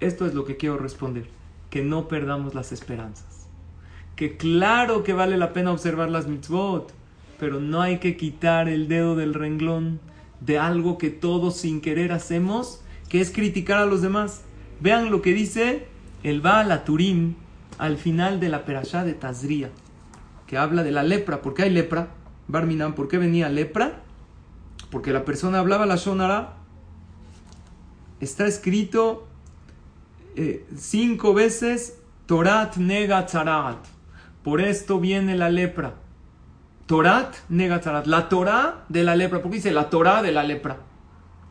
[0.00, 1.35] Esto es lo que quiero responder
[1.76, 3.50] que no perdamos las esperanzas.
[4.14, 6.90] Que claro que vale la pena observar las mitzvot,
[7.38, 10.00] pero no hay que quitar el dedo del renglón
[10.40, 14.40] de algo que todos sin querer hacemos, que es criticar a los demás.
[14.80, 15.86] Vean lo que dice
[16.22, 17.34] el Baal Turim
[17.76, 19.68] al final de la perashá de Tazria,
[20.46, 21.42] que habla de la lepra.
[21.42, 22.08] ¿Por qué hay lepra?
[22.48, 24.00] Barminan, ¿por qué venía lepra?
[24.90, 26.54] Porque la persona hablaba la shonara.
[28.18, 29.28] Está escrito
[30.36, 33.78] eh, cinco veces Torat nega tzarat.
[34.42, 35.94] Por esto viene la lepra.
[36.86, 38.06] Torat nega tzarat.
[38.06, 39.40] La Torah de la lepra.
[39.40, 40.78] ¿Por qué dice la Torah de la lepra?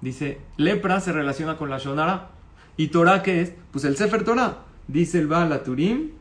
[0.01, 2.29] Dice, lepra se relaciona con la Shonara.
[2.77, 3.53] ¿Y Torah qué es?
[3.71, 4.65] Pues el Sefer Torah.
[4.87, 6.11] Dice el Baal Turim.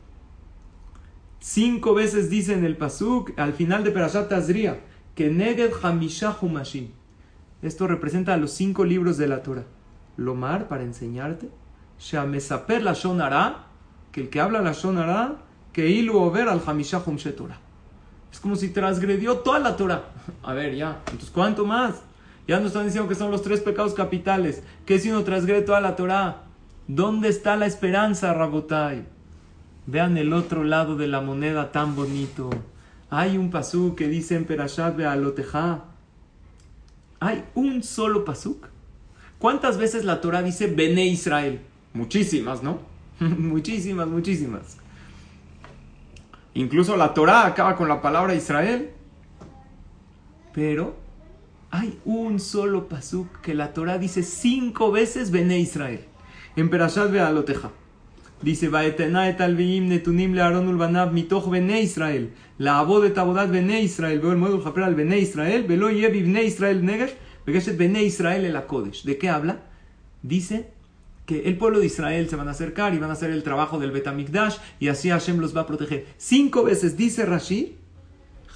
[1.39, 4.79] Cinco veces dice en el Pasuk, al final de Perashat Tazria,
[5.13, 6.87] que Neged Hamisha Humashim.
[7.61, 9.65] Esto representa a los cinco libros de la Torah.
[10.17, 11.49] Lomar, para enseñarte
[11.99, 13.65] Shamesaper la Shonara,
[14.11, 15.35] que el que habla la Shonara,
[15.73, 16.61] que ilu over al.
[18.31, 20.03] Es como si transgredió toda la Torah.
[20.43, 20.99] A ver, ya.
[21.05, 21.95] Entonces, ¿cuánto más?
[22.47, 24.61] Ya nos están diciendo que son los tres pecados capitales.
[24.85, 26.43] ¿Qué si uno transgrede toda la Torah?
[26.87, 29.05] ¿Dónde está la esperanza, Rabotai?
[29.87, 32.49] Vean el otro lado de la moneda tan bonito.
[33.09, 35.85] Hay un pasuk que dice en Perashat Bealoteja.
[37.19, 38.67] Hay un solo pasuk.
[39.39, 41.61] ¿Cuántas veces la Torah dice Bene Israel?
[41.95, 42.79] Muchísimas, ¿no?
[43.19, 44.77] muchísimas, muchísimas.
[46.53, 48.91] Incluso la Torah acaba con la palabra Israel.
[50.53, 50.95] Pero
[51.71, 56.01] hay un solo pasuk que la Torah dice cinco veces Bene Israel.
[56.57, 57.71] En Perashat Ve'aloteja.
[58.41, 62.33] Dice, Vaetena alviim netunim le Aaron ulbanav mitoch Bene Israel.
[62.57, 64.19] La abodet abodat Bene Israel.
[64.19, 65.63] Veo el modo al Bene Israel.
[65.63, 67.15] Velo yevi Bene Israel negesh.
[67.45, 69.03] Vegeshet Bene Israel el Akodesh.
[69.03, 69.59] ¿De qué habla?
[70.21, 70.74] Dice
[71.25, 73.79] que el pueblo de Israel se van a acercar y van a hacer el trabajo
[73.79, 76.05] del Betamikdash y así Hashem los va a proteger.
[76.17, 77.77] Cinco veces dice Rashi,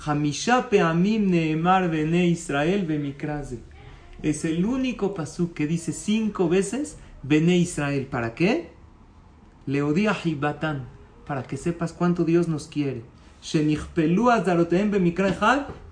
[0.05, 3.59] Hamisha peamim neemar bene Israel bemikraze.
[4.21, 8.05] Es el único pasuk que dice cinco veces bene Israel.
[8.05, 8.69] ¿Para qué?
[9.65, 10.87] Leodia hibatan.
[11.25, 13.03] Para que sepas cuánto Dios nos quiere.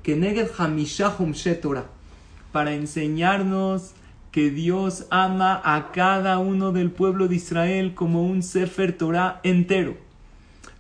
[0.04, 1.18] Que hamisha
[1.62, 1.90] Torah.
[2.52, 3.94] Para enseñarnos
[4.38, 9.98] que Dios ama a cada uno del pueblo de Israel como un Sefer Torah entero.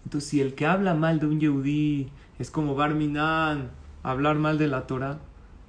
[0.05, 3.71] Entonces, si el que habla mal de un Yehudí es como Barminan,
[4.03, 5.17] hablar mal de la Torah,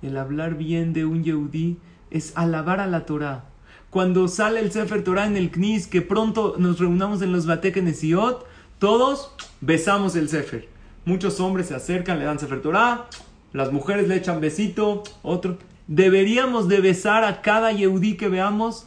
[0.02, 1.78] el hablar bien de un Yehudí
[2.10, 3.46] es alabar a la Torah.
[3.88, 8.44] Cuando sale el Sefer Torah en el Knis, que pronto nos reunamos en los Batekenesiot,
[8.78, 10.68] todos besamos el Sefer.
[11.06, 13.06] Muchos hombres se acercan, le dan Sefer Torah,
[13.54, 15.56] las mujeres le echan besito, otro
[15.88, 18.86] deberíamos de besar a cada Yehudí que veamos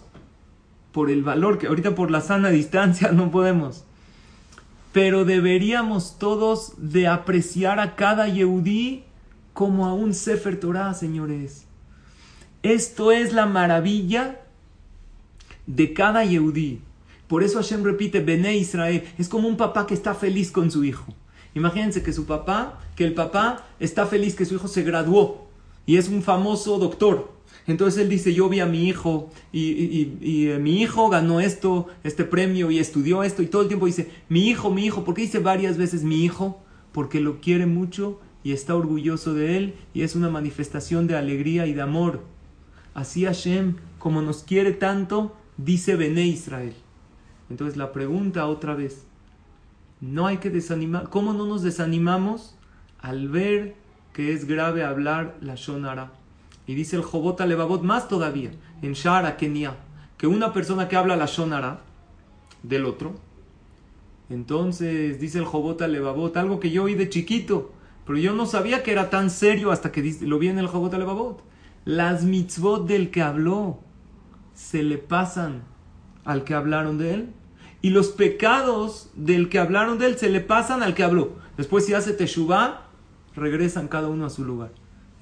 [0.91, 3.83] por el valor, que ahorita por la sana distancia no podemos.
[4.93, 9.03] Pero deberíamos todos de apreciar a cada Yehudí
[9.53, 11.65] como a un Sefer Torah, señores.
[12.61, 14.41] Esto es la maravilla
[15.65, 16.81] de cada Yehudí.
[17.27, 20.83] Por eso Hashem repite, Bene Israel, es como un papá que está feliz con su
[20.83, 21.13] hijo.
[21.55, 25.50] Imagínense que su papá, que el papá está feliz que su hijo se graduó
[25.91, 27.33] y es un famoso doctor.
[27.67, 32.23] Entonces él dice, yo vi a mi hijo y, eh, mi hijo ganó esto, este
[32.23, 35.23] premio y estudió esto y todo el tiempo dice, mi hijo, mi hijo, ¿por qué
[35.23, 36.61] dice varias veces mi hijo?
[36.93, 41.67] Porque lo quiere mucho y está orgulloso de él y es una manifestación de alegría
[41.67, 42.21] y de amor.
[42.93, 46.73] Así Hashem, como nos quiere tanto, dice Bené Israel.
[47.49, 49.07] Entonces la pregunta otra vez,
[49.99, 52.55] no hay que desanimar, ¿cómo no nos desanimamos
[53.01, 53.80] al ver
[54.13, 56.11] que es grave hablar la Shonara.
[56.67, 59.75] Y dice el Jobot Levavot más todavía, en Shara Kenia,
[60.17, 61.81] que una persona que habla la Shonara
[62.63, 63.15] del otro,
[64.29, 67.73] entonces dice el Jobot Levavot, algo que yo oí de chiquito,
[68.05, 70.93] pero yo no sabía que era tan serio hasta que lo vi en el Jobot
[70.93, 71.43] Levavot.
[71.83, 73.79] Las mitzvot del que habló
[74.53, 75.63] se le pasan
[76.23, 77.33] al que hablaron de él.
[77.81, 81.33] Y los pecados del que hablaron de él se le pasan al que habló.
[81.57, 82.87] Después si hace teshuvah,
[83.35, 84.71] regresan cada uno a su lugar.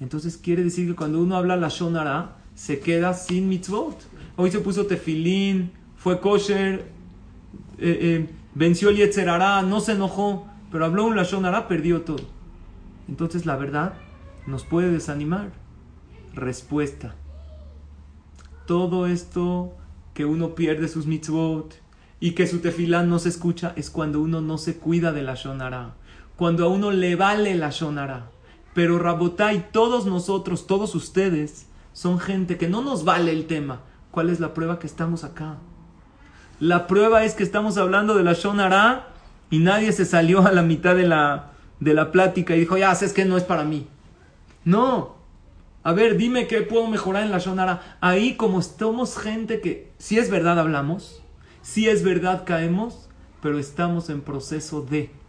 [0.00, 3.96] Entonces quiere decir que cuando uno habla la Shonara, se queda sin mitzvot.
[4.36, 6.86] Hoy se puso tefilín, fue kosher,
[7.78, 12.24] eh, eh, venció el Yetzerará, no se enojó, pero habló un Lashonara, perdió todo.
[13.08, 13.94] Entonces la verdad
[14.46, 15.50] nos puede desanimar.
[16.34, 17.14] Respuesta.
[18.66, 19.74] Todo esto
[20.14, 21.74] que uno pierde sus mitzvot
[22.20, 25.34] y que su tefilán no se escucha es cuando uno no se cuida de la
[25.34, 25.94] Shonara
[26.40, 28.30] cuando a uno le vale la shonara.
[28.72, 33.82] Pero Rabotai, todos nosotros, todos ustedes, son gente que no nos vale el tema.
[34.10, 35.58] ¿Cuál es la prueba que estamos acá?
[36.58, 39.08] La prueba es que estamos hablando de la shonara
[39.50, 42.92] y nadie se salió a la mitad de la, de la plática y dijo, ya,
[42.92, 43.86] es que no es para mí.
[44.64, 45.16] No.
[45.82, 47.98] A ver, dime qué puedo mejorar en la shonara.
[48.00, 51.22] Ahí como estamos gente que, si es verdad hablamos,
[51.60, 53.10] si es verdad caemos,
[53.42, 55.19] pero estamos en proceso de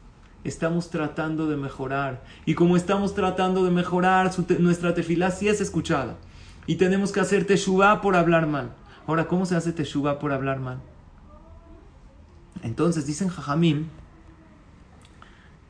[0.43, 2.23] estamos tratando de mejorar.
[2.45, 6.17] Y como estamos tratando de mejorar, nuestra tefilá sí es escuchada.
[6.67, 8.73] Y tenemos que hacer teshuvah por hablar mal.
[9.07, 10.79] Ahora, ¿cómo se hace teshuvah por hablar mal?
[12.63, 13.87] Entonces dicen Jajamim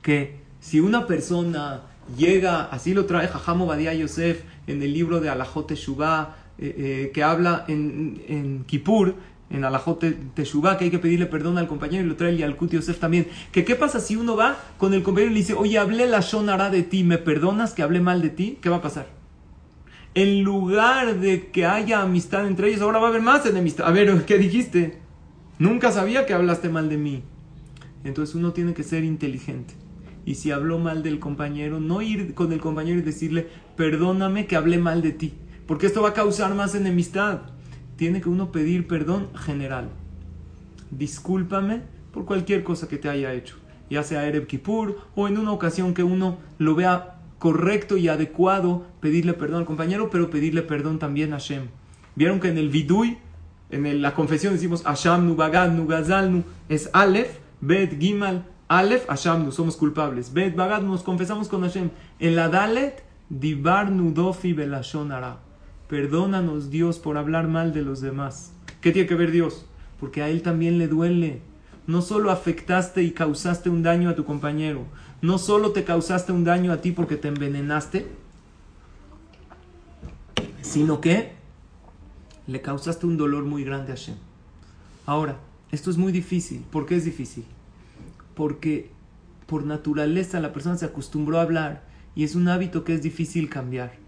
[0.02, 1.84] que si una persona
[2.18, 7.12] llega, así lo trae Jajam Obadiah Yosef en el libro de Alajot Teshuvah, eh, eh,
[7.14, 9.16] que habla en, en Kippur,
[9.52, 12.72] en Alajot Teshuvah, que hay que pedirle perdón al compañero y lo trae el Yalkut
[12.72, 13.28] Yosef también.
[13.52, 16.22] Que qué pasa si uno va con el compañero y le dice, oye, hablé la
[16.22, 18.58] Shonara de ti, ¿me perdonas que hablé mal de ti?
[18.62, 19.08] ¿Qué va a pasar?
[20.14, 23.88] En lugar de que haya amistad entre ellos, ahora va a haber más enemistad.
[23.88, 25.00] A ver, ¿qué dijiste?
[25.60, 27.24] Nunca sabía que hablaste mal de mí.
[28.04, 29.74] Entonces uno tiene que ser inteligente.
[30.26, 34.56] Y si habló mal del compañero, no ir con el compañero y decirle, perdóname que
[34.56, 35.34] hablé mal de ti.
[35.66, 37.42] Porque esto va a causar más enemistad
[38.02, 39.90] tiene que uno pedir perdón general.
[40.90, 43.58] Discúlpame por cualquier cosa que te haya hecho,
[43.92, 48.88] ya sea Ereb Kippur o en una ocasión que uno lo vea correcto y adecuado
[49.02, 51.68] pedirle perdón al compañero, pero pedirle perdón también a Hashem.
[52.16, 53.20] Vieron que en el Vidui,
[53.70, 59.52] en la confesión decimos Hashem nu bagad nu gazalnu, es Aleph, Bet, Gimal, Aleph, Hashamnu,
[59.52, 60.34] somos culpables.
[60.34, 61.92] Bet, Bagad, nos confesamos con Hashem.
[62.18, 65.51] En la Dalet, Dibarnu Dofi Belashonara.
[65.92, 68.54] Perdónanos, Dios, por hablar mal de los demás.
[68.80, 69.66] ¿Qué tiene que ver Dios?
[70.00, 71.42] Porque a él también le duele.
[71.86, 74.86] No solo afectaste y causaste un daño a tu compañero,
[75.22, 78.08] no solo te causaste un daño a ti porque te envenenaste,
[80.62, 81.34] sino que
[82.48, 84.16] le causaste un dolor muy grande a Hashem.
[85.06, 85.40] Ahora,
[85.74, 86.64] esto es muy difícil.
[86.72, 87.44] ¿Por qué es difícil?
[88.34, 88.92] Porque
[89.46, 91.84] por naturaleza la persona se acostumbró a hablar
[92.16, 94.01] y es un hábito que es difícil cambiar.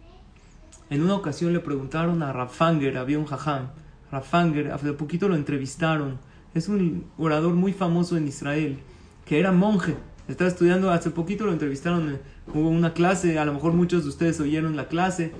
[0.94, 3.70] En una ocasión le preguntaron a Rafanger, había un jajam,
[4.12, 6.20] Rafanger, hace poquito lo entrevistaron,
[6.54, 8.78] es un orador muy famoso en Israel,
[9.26, 9.96] que era monje,
[10.28, 12.20] estaba estudiando, hace poquito lo entrevistaron,
[12.54, 15.32] hubo una clase, a lo mejor muchos de ustedes oyeron la clase,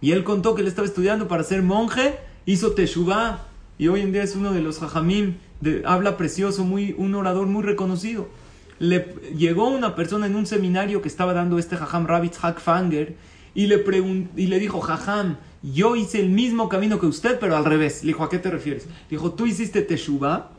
[0.00, 3.40] y él contó que él estaba estudiando para ser monje, hizo teshuvah,
[3.76, 7.48] y hoy en día es uno de los jajamim, de, habla precioso, muy, un orador
[7.48, 8.30] muy reconocido.
[8.78, 13.14] Le, llegó una persona en un seminario que estaba dando este jajam Rabitz Fanger
[13.54, 13.84] y le,
[14.36, 18.02] y le dijo, jajam, yo hice el mismo camino que usted, pero al revés.
[18.02, 18.86] Le dijo, ¿a qué te refieres?
[18.86, 20.50] Le dijo, tú hiciste teshuvah,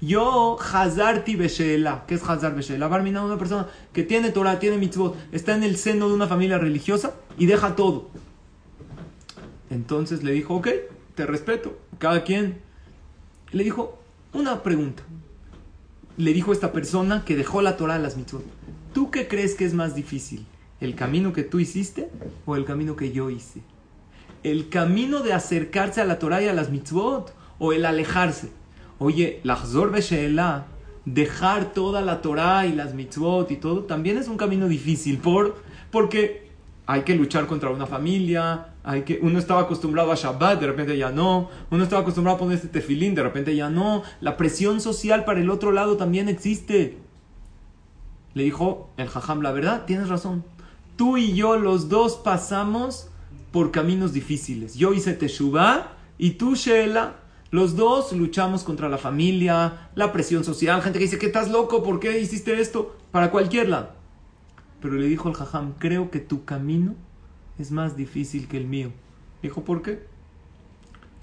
[0.00, 2.04] yo hazarti besheela.
[2.06, 2.88] ¿Qué es hazar besheela?
[2.88, 6.58] Barmina, una persona que tiene Torah, tiene mitzvot, está en el seno de una familia
[6.58, 8.10] religiosa y deja todo.
[9.70, 10.68] Entonces le dijo, ok,
[11.14, 12.60] te respeto, cada quien.
[13.52, 13.98] Le dijo,
[14.32, 15.02] una pregunta.
[16.16, 18.44] Le dijo esta persona que dejó la Torah a las mitzvot.
[18.92, 20.46] ¿Tú qué crees que es más difícil?
[20.84, 22.10] ¿El camino que tú hiciste
[22.44, 23.62] o el camino que yo hice?
[24.42, 28.50] ¿El camino de acercarse a la Torah y a las mitzvot o el alejarse?
[28.98, 29.58] Oye, la
[29.90, 30.66] Besheela,
[31.06, 35.56] dejar toda la Torah y las mitzvot y todo, también es un camino difícil por,
[35.90, 36.50] porque
[36.84, 40.98] hay que luchar contra una familia, hay que, uno estaba acostumbrado a Shabbat, de repente
[40.98, 44.82] ya no, uno estaba acostumbrado a poner este tefilín, de repente ya no, la presión
[44.82, 46.98] social para el otro lado también existe.
[48.34, 50.44] Le dijo el jajam, la verdad, tienes razón.
[50.96, 53.08] Tú y yo los dos pasamos
[53.50, 54.74] por caminos difíciles.
[54.74, 57.16] Yo hice Teshuvah y tú, Sheila,
[57.50, 61.82] los dos luchamos contra la familia, la presión social, gente que dice que estás loco,
[61.82, 62.96] ¿por qué hiciste esto?
[63.12, 63.90] Para cualquier lado.
[64.80, 66.94] Pero le dijo el jajam, creo que tu camino
[67.58, 68.90] es más difícil que el mío.
[69.40, 70.04] Dijo, ¿por qué?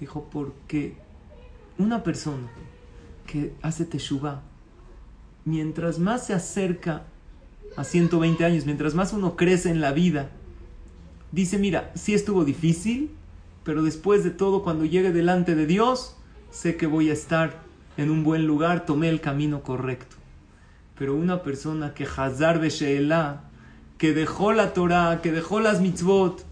[0.00, 0.96] Dijo, porque
[1.78, 2.48] una persona
[3.26, 4.42] que hace teshuva,
[5.44, 7.04] mientras más se acerca
[7.76, 10.30] a 120 años, mientras más uno crece en la vida,
[11.30, 13.10] dice, mira, sí estuvo difícil,
[13.64, 16.16] pero después de todo, cuando llegue delante de Dios,
[16.50, 17.62] sé que voy a estar
[17.96, 20.16] en un buen lugar, tomé el camino correcto.
[20.98, 23.44] Pero una persona que Hazar Sheelah,
[23.98, 26.44] que dejó la Torah, que dejó las mitzvot,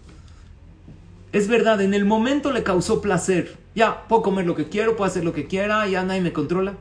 [1.31, 3.57] es verdad, en el momento le causó placer.
[3.73, 6.75] Ya, puedo comer lo que quiero, puedo hacer lo que quiera, ya nadie me controla.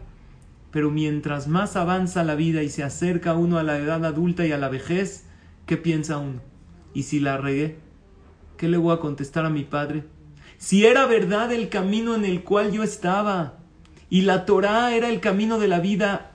[0.71, 4.53] Pero mientras más avanza la vida y se acerca uno a la edad adulta y
[4.53, 5.25] a la vejez,
[5.67, 6.41] ¿qué piensa uno?
[6.95, 7.79] ¿Y si la regué?
[8.57, 10.05] ¿Qué le voy a contestar a mi padre?
[10.59, 13.59] Si era verdad el camino en el cual yo estaba
[14.11, 16.33] y la Torah era el camino de la vida,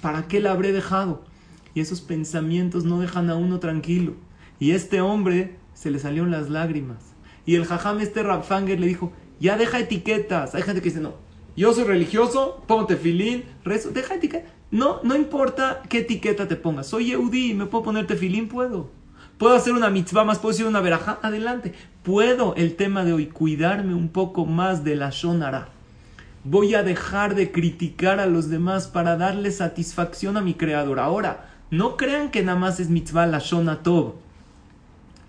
[0.00, 1.24] ¿para qué la habré dejado?
[1.72, 4.14] Y esos pensamientos no dejan a uno tranquilo.
[4.58, 7.14] Y este hombre se le salieron las lágrimas.
[7.44, 10.54] Y el jajam este Rapfanger le dijo, ya deja etiquetas.
[10.54, 11.14] Hay gente que dice, no,
[11.56, 14.50] yo soy religioso, ponte filín, rezo, deja etiquetas.
[14.70, 16.88] No, no importa qué etiqueta te pongas.
[16.88, 18.90] Soy Yehudi, me puedo poner tefilín, puedo.
[19.38, 21.72] Puedo hacer una mitzvah más, puedo hacer una verajá, adelante.
[22.02, 25.68] Puedo, el tema de hoy, cuidarme un poco más de la shonara.
[26.44, 31.00] Voy a dejar de criticar a los demás para darle satisfacción a mi creador.
[31.00, 34.14] Ahora, no crean que nada más es mitzvah la shona tov.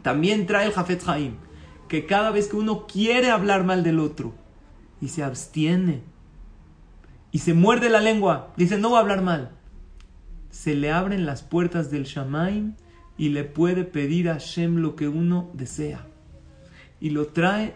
[0.01, 1.35] También trae el Jafet Haim,
[1.87, 4.33] que cada vez que uno quiere hablar mal del otro
[5.01, 6.01] y se abstiene
[7.31, 9.51] y se muerde la lengua, dice no voy a hablar mal,
[10.49, 12.73] se le abren las puertas del Shamaim
[13.17, 16.05] y le puede pedir a Shem lo que uno desea.
[16.99, 17.75] Y lo trae,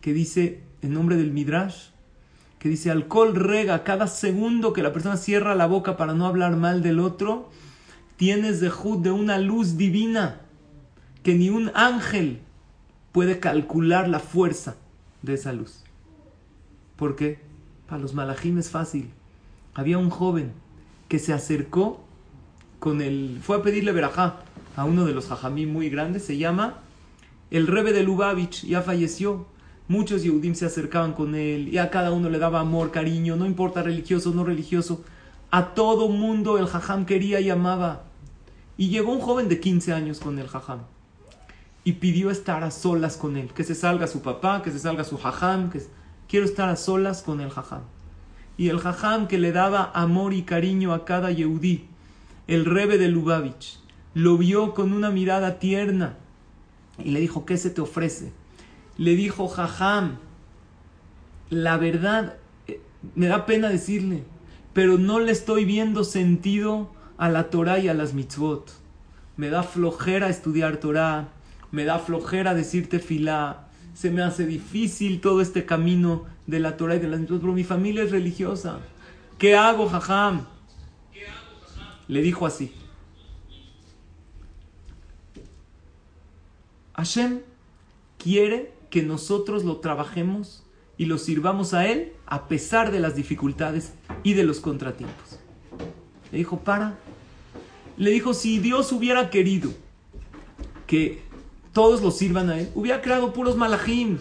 [0.00, 1.90] que dice en nombre del Midrash,
[2.58, 6.56] que dice alcohol rega cada segundo que la persona cierra la boca para no hablar
[6.56, 7.50] mal del otro,
[8.16, 8.70] tienes de
[9.00, 10.40] de una luz divina
[11.22, 12.40] que ni un ángel
[13.12, 14.76] puede calcular la fuerza
[15.22, 15.82] de esa luz.
[16.96, 17.40] ¿Por qué?
[17.92, 19.10] Para los malajim es fácil.
[19.74, 20.52] Había un joven
[21.08, 22.00] que se acercó
[22.78, 23.38] con el.
[23.42, 24.36] fue a pedirle verajá
[24.76, 26.78] a uno de los jajamí muy grandes, se llama
[27.50, 29.44] el Rebe de Lubavitch, ya falleció.
[29.88, 33.44] Muchos Yehudim se acercaban con él y a cada uno le daba amor, cariño, no
[33.44, 35.04] importa religioso no religioso.
[35.50, 38.04] A todo mundo el jajam quería y amaba.
[38.78, 40.78] Y llegó un joven de 15 años con el jajam
[41.84, 45.04] y pidió estar a solas con él, que se salga su papá, que se salga
[45.04, 45.82] su jajam, que
[46.32, 47.82] quiero estar a solas con el jajam.
[48.56, 51.84] Y el jajam que le daba amor y cariño a cada yehudí,
[52.46, 53.78] el rebe de Lubavitch.
[54.14, 56.16] Lo vio con una mirada tierna
[56.96, 58.32] y le dijo, ¿qué se te ofrece?
[58.96, 60.16] Le dijo, Jajam,
[61.50, 62.80] la verdad, eh,
[63.14, 64.24] me da pena decirle,
[64.72, 68.72] pero no le estoy viendo sentido a la Torah y a las mitzvot.
[69.36, 71.28] Me da flojera estudiar Torah,
[71.72, 76.96] me da flojera decirte filá, se me hace difícil todo este camino de la Torah
[76.96, 78.80] y de las mitzvot, pero mi familia es religiosa.
[79.38, 80.46] ¿Qué hago, jajam?
[82.08, 82.72] Le dijo así.
[86.94, 87.40] Hashem
[88.18, 90.64] quiere que nosotros lo trabajemos
[90.98, 95.40] y lo sirvamos a Él a pesar de las dificultades y de los contratiempos.
[96.30, 96.98] Le dijo, para.
[97.96, 99.70] Le dijo, si Dios hubiera querido
[100.86, 101.22] que
[101.72, 104.18] todos lo sirvan a Él, hubiera creado puros malajim,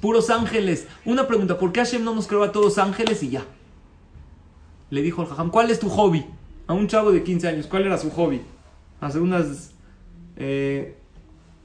[0.00, 0.86] puros ángeles.
[1.04, 3.44] Una pregunta, ¿por qué Hashem no nos creó a todos ángeles y ya?
[4.90, 6.24] Le dijo al jajam, ¿cuál es tu hobby?
[6.66, 8.40] A un chavo de 15 años, ¿cuál era su hobby?
[9.00, 9.72] Hace unas
[10.36, 10.96] eh,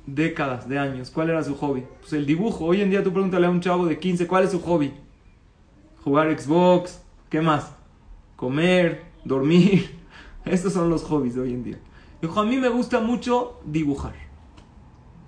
[0.05, 1.83] décadas de años, ¿cuál era su hobby?
[2.01, 2.65] Pues el dibujo.
[2.65, 4.93] Hoy en día tú pregúntale a un chavo de 15, ¿cuál es su hobby?
[6.03, 7.71] Jugar Xbox, ¿qué más?
[8.35, 9.97] Comer, dormir.
[10.45, 11.79] Estos son los hobbies de hoy en día.
[12.21, 14.22] Dijo, a mí me gusta mucho dibujar.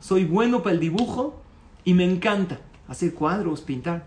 [0.05, 1.41] Soy bueno para el dibujo
[1.83, 4.05] y me encanta hacer cuadros, pintar.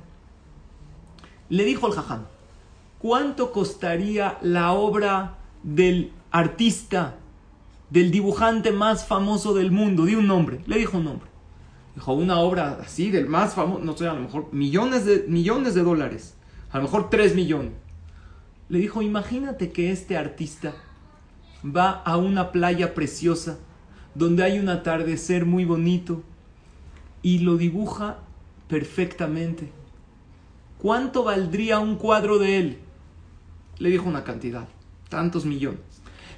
[1.49, 2.27] Le dijo el jajam,
[3.01, 7.17] ¿cuánto costaría la obra del artista
[7.91, 11.29] del dibujante más famoso del mundo, di un nombre, le dijo un nombre.
[11.95, 15.75] Dijo, una obra así, del más famoso, no sé, a lo mejor millones de, millones
[15.75, 16.37] de dólares,
[16.71, 17.73] a lo mejor tres millones.
[18.69, 20.75] Le dijo, imagínate que este artista
[21.65, 23.59] va a una playa preciosa,
[24.19, 26.23] donde hay un atardecer muy bonito,
[27.23, 28.19] y lo dibuja
[28.67, 29.71] perfectamente.
[30.79, 32.79] ¿Cuánto valdría un cuadro de él?
[33.79, 34.69] Le dijo una cantidad,
[35.09, 35.81] tantos millones.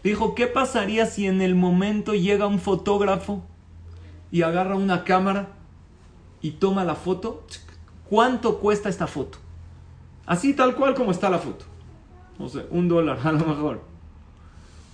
[0.03, 3.43] Dijo, ¿qué pasaría si en el momento llega un fotógrafo
[4.31, 5.49] y agarra una cámara
[6.41, 7.45] y toma la foto?
[8.09, 9.39] ¿Cuánto cuesta esta foto?
[10.27, 11.65] Así tal cual como está la foto.
[12.39, 13.90] No sé, un dólar a lo mejor.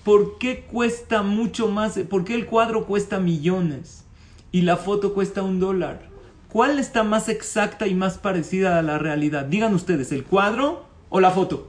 [0.07, 1.99] ¿Por qué cuesta mucho más?
[2.09, 4.05] ¿Por qué el cuadro cuesta millones
[4.53, 6.11] y la foto cuesta un dólar?
[6.49, 9.47] ¿Cuál está más exacta y más parecida a la realidad?
[9.47, 11.67] Digan ustedes, ¿el cuadro o la foto?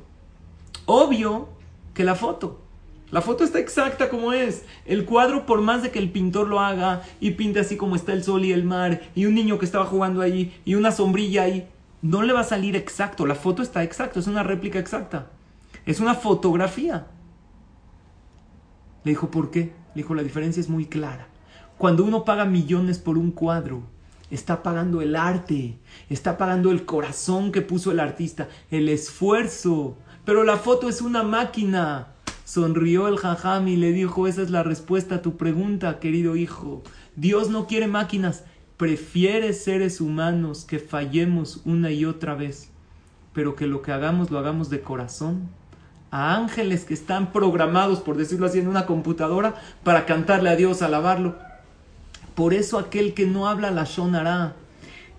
[0.85, 1.49] Obvio
[1.95, 2.61] que la foto.
[3.09, 4.65] La foto está exacta como es.
[4.85, 8.13] El cuadro, por más de que el pintor lo haga y pinte así como está
[8.13, 11.41] el sol y el mar, y un niño que estaba jugando ahí, y una sombrilla
[11.41, 11.67] ahí,
[12.03, 13.25] no le va a salir exacto.
[13.25, 15.31] La foto está exacta, es una réplica exacta.
[15.87, 17.07] Es una fotografía.
[19.07, 19.71] Le dijo, ¿por qué?
[19.95, 21.29] Le dijo, la diferencia es muy clara.
[21.77, 23.83] Cuando uno paga millones por un cuadro,
[24.29, 25.77] está pagando el arte,
[26.09, 29.95] está pagando el corazón que puso el artista, el esfuerzo.
[30.25, 32.09] Pero la foto es una máquina
[32.43, 36.83] Sonrió el jajam y le dijo, esa es la respuesta a tu pregunta, querido hijo.
[37.15, 38.43] Dios no quiere máquinas,
[38.75, 42.71] prefiere seres humanos que fallemos una y otra vez,
[43.33, 45.49] pero que lo que hagamos lo hagamos de corazón.
[46.09, 50.81] A ángeles que están programados, por decirlo así, en una computadora para cantarle a Dios,
[50.81, 51.35] alabarlo.
[52.35, 54.55] Por eso aquel que no habla la shonará,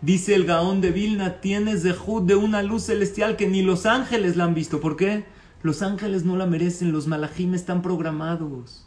[0.01, 4.37] dice el Gaón de Vilna, tienes de de una luz celestial que ni los ángeles
[4.37, 4.81] la han visto.
[4.81, 5.25] ¿Por qué?
[5.63, 8.85] Los ángeles no la merecen, los malajim están programados.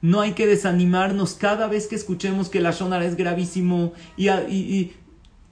[0.00, 4.92] No hay que desanimarnos cada vez que escuchemos que la shonara es gravísimo y,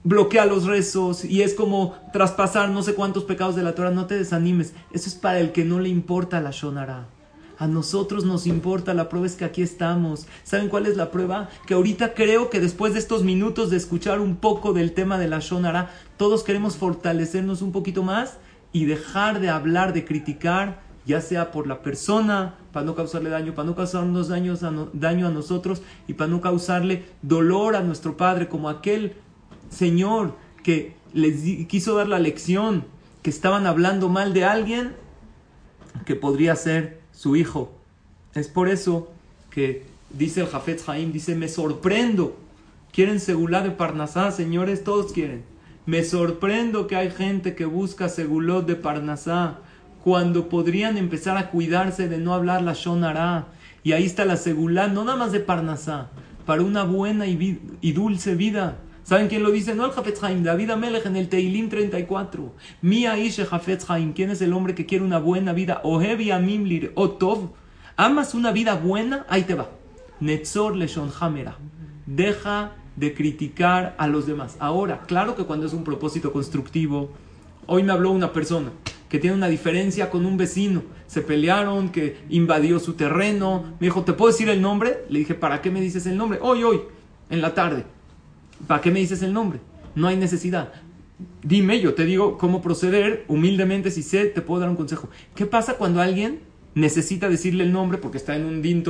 [0.03, 3.91] bloquea los rezos y es como traspasar no sé cuántos pecados de la Torah.
[3.91, 4.73] No te desanimes.
[4.91, 7.07] Eso es para el que no le importa la shonara.
[7.57, 10.27] A nosotros nos importa, la prueba es que aquí estamos.
[10.43, 11.49] ¿Saben cuál es la prueba?
[11.67, 15.27] Que ahorita creo que después de estos minutos de escuchar un poco del tema de
[15.27, 18.37] la Shonara, todos queremos fortalecernos un poquito más
[18.73, 23.53] y dejar de hablar, de criticar, ya sea por la persona, para no causarle daño,
[23.53, 24.61] para no causarnos daños
[24.93, 29.15] daño a nosotros y para no causarle dolor a nuestro Padre, como aquel
[29.73, 32.85] Señor que les quiso dar la lección,
[33.21, 34.93] que estaban hablando mal de alguien
[36.05, 37.71] que podría ser su hijo.
[38.33, 39.11] Es por eso
[39.49, 42.37] que dice el Jafet Haim, dice, me sorprendo.
[42.91, 44.83] ¿Quieren segulá de Parnasá, señores?
[44.83, 45.43] Todos quieren.
[45.85, 49.59] Me sorprendo que hay gente que busca segulot de Parnasá
[50.03, 53.47] cuando podrían empezar a cuidarse de no hablar la Shonara.
[53.83, 56.09] Y ahí está la segulá, no nada más de Parnasá,
[56.45, 58.77] para una buena y, dulce vida.
[59.03, 59.75] ¿Saben quién lo dice?
[59.75, 62.53] No el Jafetz Haim, David Amelech en el Teilim 34.
[62.81, 65.81] Mi Aishe Jafetz Haim, ¿quién es el hombre que quiere una buena vida?
[65.83, 67.49] Ohevi Amimlir, Otov.
[67.97, 69.25] ¿Amas una vida buena?
[69.27, 69.69] Ahí te va.
[70.21, 71.57] Netzor Leshon Hamera.
[72.05, 74.55] Deja de criticar a los demás.
[74.59, 77.11] Ahora, claro que cuando es un propósito constructivo,
[77.65, 78.71] hoy me habló una persona
[79.09, 80.81] que tiene una diferencia con un vecino.
[81.07, 83.75] Se pelearon, que invadió su terreno.
[83.81, 85.03] Me dijo, ¿te puedo decir el nombre?
[85.09, 86.39] Le dije, ¿para qué me dices el nombre?
[86.41, 86.81] Hoy, hoy,
[87.29, 87.83] en la tarde.
[88.67, 89.59] ¿Para qué me dices el nombre?
[89.95, 90.73] No hay necesidad.
[91.43, 95.09] Dime, yo te digo cómo proceder humildemente, si sé, te puedo dar un consejo.
[95.35, 96.41] ¿Qué pasa cuando alguien
[96.75, 98.83] necesita decirle el nombre porque está en un din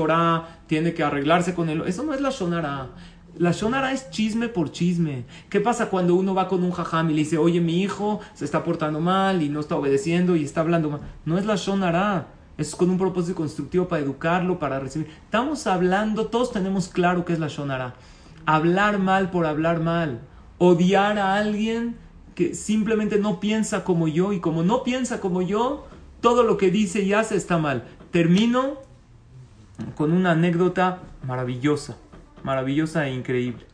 [0.67, 1.83] tiene que arreglarse con él?
[1.85, 2.89] Eso no es la shonara.
[3.37, 5.25] La shonara es chisme por chisme.
[5.49, 8.45] ¿Qué pasa cuando uno va con un jajam y le dice, oye, mi hijo se
[8.45, 11.01] está portando mal y no está obedeciendo y está hablando mal?
[11.25, 12.27] No es la shonara.
[12.55, 15.07] Es con un propósito constructivo para educarlo, para recibir.
[15.25, 17.95] Estamos hablando, todos tenemos claro qué es la shonara.
[18.45, 20.21] Hablar mal por hablar mal.
[20.57, 21.97] Odiar a alguien
[22.35, 25.87] que simplemente no piensa como yo y como no piensa como yo,
[26.21, 27.83] todo lo que dice y hace está mal.
[28.11, 28.81] Termino
[29.95, 31.97] con una anécdota maravillosa
[32.43, 33.65] maravillosa e increíble.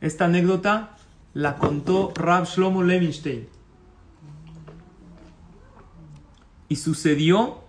[0.00, 0.96] Esta anécdota
[1.34, 3.48] la contó Rab Shlomo Levinstein.
[6.68, 7.60] Y sucedió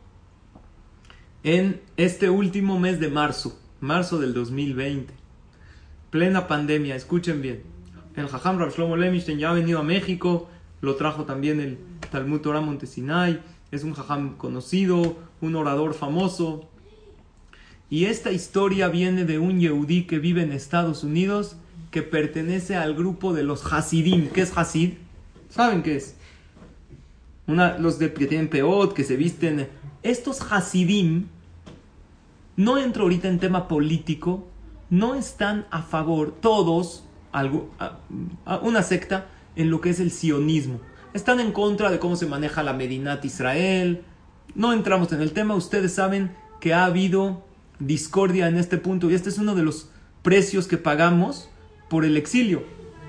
[1.43, 5.13] en este último mes de marzo, marzo del 2020.
[6.09, 7.63] Plena pandemia, escuchen bien.
[8.15, 10.49] El Jajam Rab Shlomo ya ha venido a México,
[10.81, 11.77] lo trajo también el
[12.11, 16.67] Talmud Torah Montesinai, es un Jajam conocido, un orador famoso,
[17.89, 21.55] y esta historia viene de un Yehudí que vive en Estados Unidos
[21.89, 24.29] que pertenece al grupo de los Hasidim.
[24.29, 24.93] ¿Qué es Hasid?
[25.49, 26.15] ¿Saben qué es?
[27.47, 29.69] Una, los de, que tienen peot, que se visten.
[30.03, 31.27] Estos Hasidim,
[32.57, 34.47] no entro ahorita en tema político,
[34.89, 37.69] no están a favor, todos, algo,
[38.61, 40.79] una secta, en lo que es el sionismo.
[41.13, 44.03] Están en contra de cómo se maneja la Medinat Israel.
[44.55, 47.43] No entramos en el tema, ustedes saben que ha habido
[47.79, 49.89] discordia en este punto y este es uno de los
[50.23, 51.49] precios que pagamos
[51.89, 52.63] por el exilio.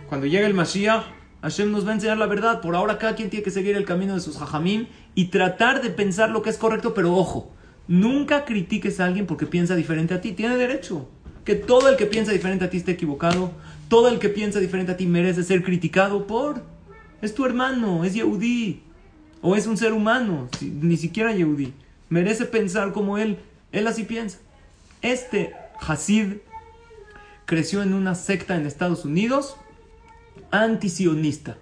[0.08, 1.04] Cuando llega el Mashiach,
[1.42, 2.60] Hashem nos va a enseñar la verdad.
[2.60, 5.90] Por ahora cada quien tiene que seguir el camino de sus hajamim y tratar de
[5.90, 7.52] pensar lo que es correcto, pero ojo,
[7.88, 10.32] nunca critiques a alguien porque piensa diferente a ti.
[10.32, 11.08] Tiene derecho.
[11.44, 13.50] Que todo el que piensa diferente a ti esté equivocado.
[13.88, 16.62] Todo el que piensa diferente a ti merece ser criticado por...
[17.20, 18.82] Es tu hermano, es Yehudi.
[19.40, 21.72] O es un ser humano, ni siquiera Yehudi.
[22.08, 23.38] Merece pensar como él.
[23.72, 24.38] Él así piensa.
[25.02, 26.34] Este Hasid
[27.46, 29.56] creció en una secta en Estados Unidos
[30.50, 31.56] antisionista.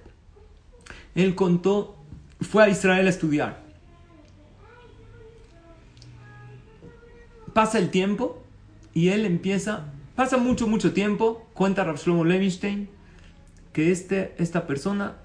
[1.14, 1.96] Él contó,
[2.40, 3.65] fue a Israel a estudiar.
[7.56, 8.42] Pasa el tiempo
[8.92, 12.86] y él empieza, pasa mucho, mucho tiempo, cuenta Rav Shlomo Levinstein,
[13.72, 15.16] que este, esta persona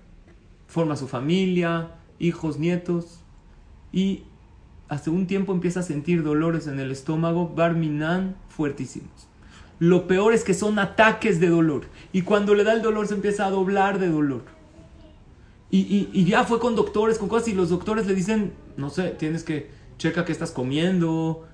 [0.66, 3.20] forma su familia, hijos, nietos,
[3.92, 4.24] y
[4.88, 9.28] hace un tiempo empieza a sentir dolores en el estómago, barminan fuertísimos.
[9.80, 11.88] Lo peor es que son ataques de dolor.
[12.14, 14.44] Y cuando le da el dolor se empieza a doblar de dolor.
[15.70, 19.44] Y, ya fue con doctores, con cosas, y los doctores le dicen, no sé, tienes
[19.44, 21.46] que, checa qué estás comiendo.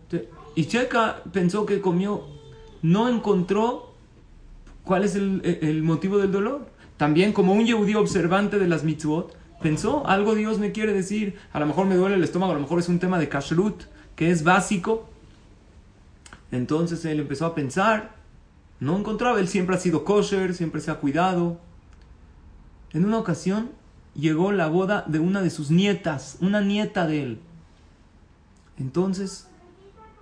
[0.58, 2.24] Y checa, pensó que comió,
[2.82, 3.94] no encontró
[4.84, 6.68] cuál es el, el motivo del dolor.
[6.98, 11.60] También como un judío observante de las mitzvot, pensó, algo Dios me quiere decir, a
[11.60, 13.84] lo mejor me duele el estómago, a lo mejor es un tema de kashrut,
[14.16, 15.08] que es básico.
[16.52, 18.16] Entonces él empezó a pensar,
[18.80, 21.60] no encontraba, él siempre ha sido kosher, siempre se ha cuidado.
[22.94, 23.70] En una ocasión
[24.16, 27.40] llegó la boda de una de sus nietas, una nieta de él.
[28.80, 29.47] Entonces,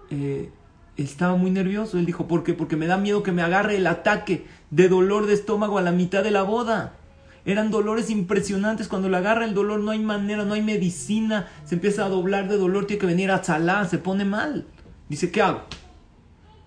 [0.09, 0.51] eh,
[0.97, 1.97] estaba muy nervioso.
[1.97, 2.53] Él dijo, ¿por qué?
[2.53, 5.91] Porque me da miedo que me agarre el ataque de dolor de estómago a la
[5.91, 6.93] mitad de la boda.
[7.45, 8.87] Eran dolores impresionantes.
[8.87, 11.47] Cuando le agarra el dolor no hay manera, no hay medicina.
[11.63, 14.65] Se empieza a doblar de dolor, tiene que venir a chalá, se pone mal.
[15.09, 15.61] Dice, ¿qué hago?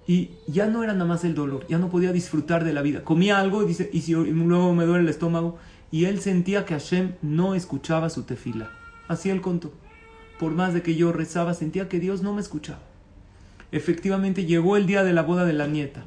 [0.06, 3.04] Y ya no era nada más el dolor, ya no podía disfrutar de la vida.
[3.04, 5.58] Comía algo y y luego me duele el estómago.
[5.90, 8.70] Y él sentía que Hashem no escuchaba su tefila.
[9.08, 9.72] Así él contó.
[10.38, 12.80] Por más de que yo rezaba, sentía que Dios no me escuchaba.
[13.72, 16.04] Efectivamente llegó el día de la boda de la nieta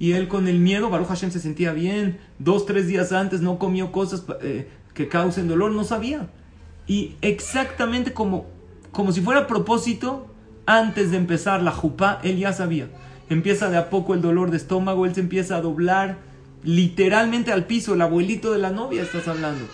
[0.00, 3.58] y él con el miedo, Baruch Hashem se sentía bien, dos, tres días antes no
[3.58, 6.30] comió cosas eh, que causen dolor, no sabía.
[6.86, 8.46] Y exactamente como,
[8.92, 10.26] como si fuera a propósito,
[10.64, 12.88] antes de empezar la jupá, él ya sabía.
[13.28, 16.16] Empieza de a poco el dolor de estómago, él se empieza a doblar
[16.64, 19.66] literalmente al piso, el abuelito de la novia estás hablando.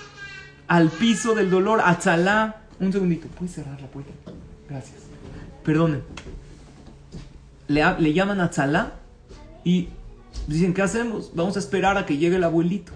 [0.66, 2.62] Al piso del dolor, a chalá.
[2.80, 4.10] Un segundito, ¿puedes cerrar la puerta?
[4.68, 5.02] Gracias.
[5.64, 6.02] Perdonen.
[7.68, 8.94] Le, le llaman a chalá
[9.64, 9.88] y
[10.46, 11.32] Dicen, ¿qué hacemos?
[11.34, 12.92] Vamos a esperar a que llegue el abuelito.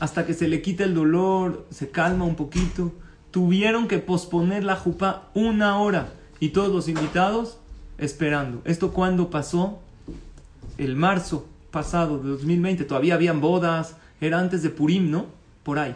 [0.00, 2.92] Hasta que se le quite el dolor, se calma un poquito.
[3.30, 6.08] Tuvieron que posponer la jupa una hora.
[6.40, 7.58] Y todos los invitados
[7.98, 8.60] esperando.
[8.64, 9.80] ¿Esto cuándo pasó?
[10.78, 12.84] El marzo pasado de 2020.
[12.84, 13.96] Todavía habían bodas.
[14.20, 15.26] Era antes de Purim, ¿no?
[15.62, 15.94] Por ahí.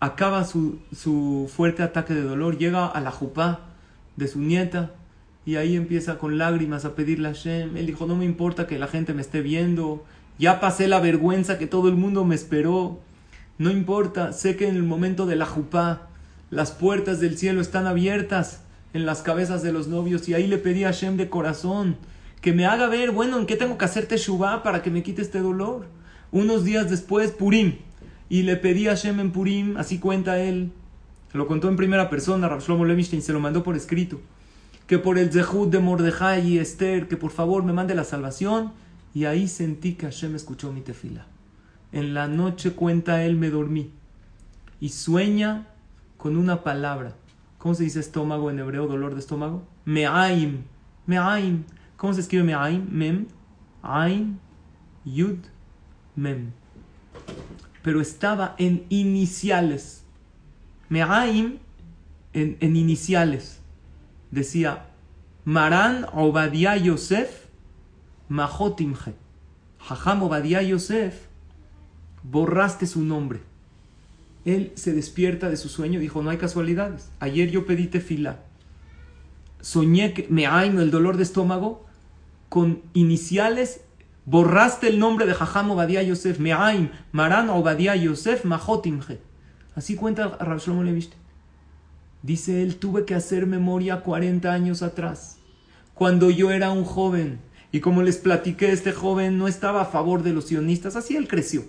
[0.00, 3.62] acaba su, su fuerte ataque de dolor, llega a la jupá
[4.14, 4.92] de su nieta
[5.48, 7.78] y ahí empieza con lágrimas a pedirle a Hashem.
[7.78, 10.04] Él dijo, no me importa que la gente me esté viendo,
[10.38, 13.00] ya pasé la vergüenza que todo el mundo me esperó,
[13.56, 16.08] no importa, sé que en el momento de la jupá
[16.50, 18.60] las puertas del cielo están abiertas
[18.92, 20.28] en las cabezas de los novios.
[20.28, 21.96] Y ahí le pedí a Hashem de corazón
[22.42, 25.22] que me haga ver, bueno, en qué tengo que hacer teshuvah para que me quite
[25.22, 25.86] este dolor.
[26.30, 27.76] Unos días después, Purim,
[28.28, 30.72] y le pedí a Hashem en Purim, así cuenta él,
[31.32, 34.20] lo contó en primera persona, Rav Shlomo Levinstein se lo mandó por escrito,
[34.88, 38.72] que por el zehut de Mordejai y Esther, que por favor me mande la salvación,
[39.14, 41.26] y ahí sentí que Hashem escuchó mi tefila.
[41.92, 43.92] En la noche cuenta él me dormí
[44.80, 45.66] y sueña
[46.16, 47.14] con una palabra.
[47.58, 49.62] ¿Cómo se dice estómago en hebreo, dolor de estómago?
[49.84, 50.62] Me'aim.
[51.06, 51.64] Me'aim.
[51.98, 52.88] ¿Cómo se escribe Me'aim?
[52.90, 53.26] Mem.
[53.82, 54.40] Ain.
[55.04, 55.38] Yud.
[56.16, 56.52] Mem.
[57.82, 60.02] Pero estaba en iniciales.
[60.88, 61.58] Me'aim
[62.32, 63.57] en iniciales.
[64.30, 64.86] Decía
[65.44, 67.46] Maran Obadiah Yosef
[68.28, 69.14] Mahotimje.
[69.78, 71.28] Jajam Obadiah Yosef
[72.22, 73.40] borraste su nombre.
[74.44, 77.10] Él se despierta de su sueño y dijo, no hay casualidades.
[77.20, 78.40] Ayer yo pedí tefila.
[79.60, 81.86] Soñé que me el dolor de estómago
[82.48, 83.82] con iniciales.
[84.24, 86.38] Borraste el nombre de Jajam Obadiah Yosef.
[86.38, 89.20] Me'aim, Maran Obadiah Yosef, Mahotimje.
[89.74, 90.82] Así cuenta Rav Shlomo
[92.22, 95.38] Dice él, tuve que hacer memoria 40 años atrás,
[95.94, 97.40] cuando yo era un joven.
[97.70, 101.28] Y como les platiqué, este joven no estaba a favor de los sionistas, así él
[101.28, 101.64] creció.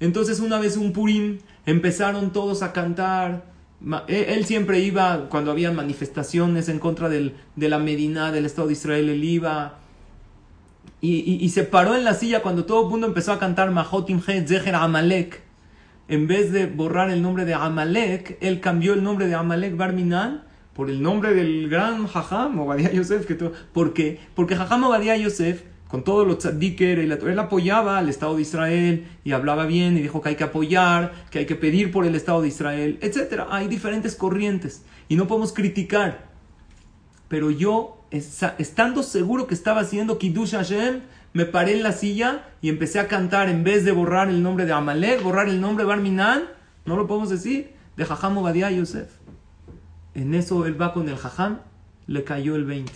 [0.00, 3.44] Entonces una vez un Purim empezaron todos a cantar.
[4.08, 8.68] E, él siempre iba, cuando había manifestaciones en contra del, de la Medina, del Estado
[8.68, 9.78] de Israel, él iba.
[11.00, 14.74] Y, se paró en la silla cuando todo el mundo empezó a cantar Mahotim Zeher
[14.76, 15.42] Amalek.
[16.12, 20.42] En vez de borrar el nombre de Amalek, él cambió el nombre de Amalek Barminan
[20.74, 23.24] por el nombre del gran Jajam Obadiah Yosef.
[23.24, 24.20] Que ¿Por qué?
[24.34, 29.32] Porque Jajam Obadiah Yosef con todo lo tzaddik él apoyaba al Estado de Israel y
[29.32, 32.42] hablaba bien y dijo que hay que apoyar, que hay que pedir por el Estado
[32.42, 33.44] de Israel, etc.
[33.48, 36.28] Hay diferentes corrientes y no podemos criticar.
[37.28, 41.00] Pero yo, estando seguro que estaba haciendo Kiddush Hashem,
[41.32, 44.66] me paré en la silla y empecé a cantar en vez de borrar el nombre
[44.66, 46.42] de Amalek, borrar el nombre de Barminan,
[46.84, 49.08] no lo podemos decir, de Jajam Obadiah Yosef.
[50.14, 51.60] En eso él va con el Jajam,
[52.06, 52.92] le cayó el 20.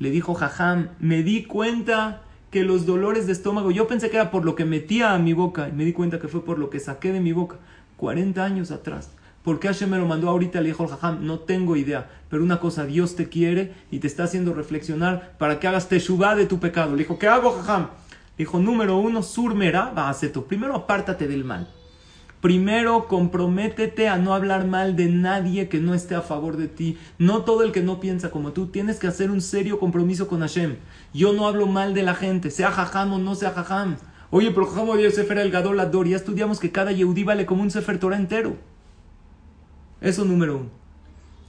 [0.00, 4.30] Le dijo Jajam, me di cuenta que los dolores de estómago, yo pensé que era
[4.30, 6.70] por lo que metía a mi boca y me di cuenta que fue por lo
[6.70, 7.56] que saqué de mi boca
[7.96, 9.10] 40 años atrás.
[9.46, 10.60] ¿Por qué Hashem me lo mandó ahorita?
[10.60, 12.10] Le dijo el jajam, no tengo idea.
[12.28, 16.34] Pero una cosa, Dios te quiere y te está haciendo reflexionar para que hagas teshuvah
[16.34, 16.96] de tu pecado.
[16.96, 17.82] Le dijo, ¿qué hago, jajam?
[17.82, 20.16] Le dijo, número uno, surmera, va a
[20.48, 21.68] Primero apártate del mal.
[22.40, 26.98] Primero, comprométete a no hablar mal de nadie que no esté a favor de ti.
[27.18, 28.66] No todo el que no piensa como tú.
[28.66, 30.74] Tienes que hacer un serio compromiso con Hashem.
[31.14, 33.96] Yo no hablo mal de la gente, sea jajam o no sea jajam.
[34.30, 36.08] Oye, pero jajam dio Sefer el Gadol Ador.
[36.08, 38.56] Ya estudiamos que cada Yehudi vale como un Sefer Torah entero.
[40.00, 40.70] Eso número uno.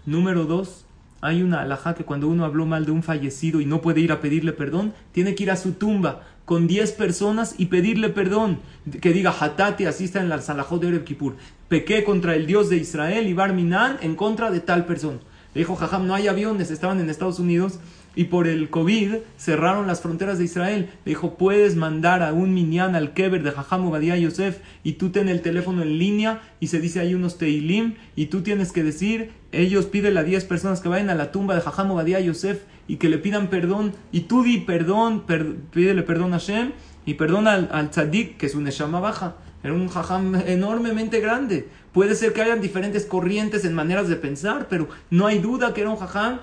[0.05, 0.85] Número dos,
[1.19, 4.11] hay una alhaja que cuando uno habló mal de un fallecido y no puede ir
[4.11, 8.59] a pedirle perdón, tiene que ir a su tumba con 10 personas y pedirle perdón.
[9.01, 11.35] Que diga Hatati, así está en la Salahot de Ereb Kippur.
[11.67, 15.19] Pequé contra el Dios de Israel y Barminan en contra de tal persona.
[15.53, 17.79] Le dijo Jajam, no hay aviones, estaban en Estados Unidos
[18.17, 20.89] y por el COVID cerraron las fronteras de Israel.
[21.05, 25.29] Dijo, puedes mandar a un minyan al Keber de Jajam Obadiah Yosef y tú ten
[25.29, 29.33] el teléfono en línea y se dice hay unos teilim y tú tienes que decir,
[29.51, 32.95] ellos piden a 10 personas que vayan a la tumba de Jajam Obadiah Yosef y
[32.95, 35.23] que le pidan perdón y tú di perdón,
[35.71, 36.71] pídele perdón a Hashem
[37.05, 39.35] y perdona al, al tzadik, que es un Neshama baja.
[39.63, 41.67] Era un jajam enormemente grande.
[41.91, 45.81] Puede ser que hayan diferentes corrientes en maneras de pensar, pero no hay duda que
[45.81, 46.39] era un jajam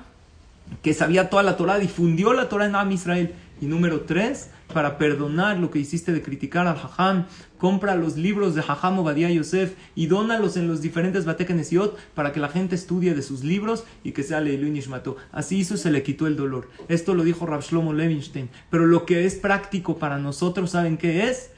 [0.82, 3.34] que sabía toda la Torah, difundió la Torah en Am Israel.
[3.60, 7.26] Y número tres, para perdonar lo que hiciste de criticar al Jajam,
[7.58, 12.40] compra los libros de Jajam Obadiah Yosef y dónalos en los diferentes Batekenesiot para que
[12.40, 15.16] la gente estudie de sus libros y que sea Leilu Nishmato.
[15.32, 16.68] Así hizo, se le quitó el dolor.
[16.88, 18.50] Esto lo dijo Rav Shlomo Levinstein.
[18.70, 21.50] Pero lo que es práctico para nosotros, ¿saben qué es?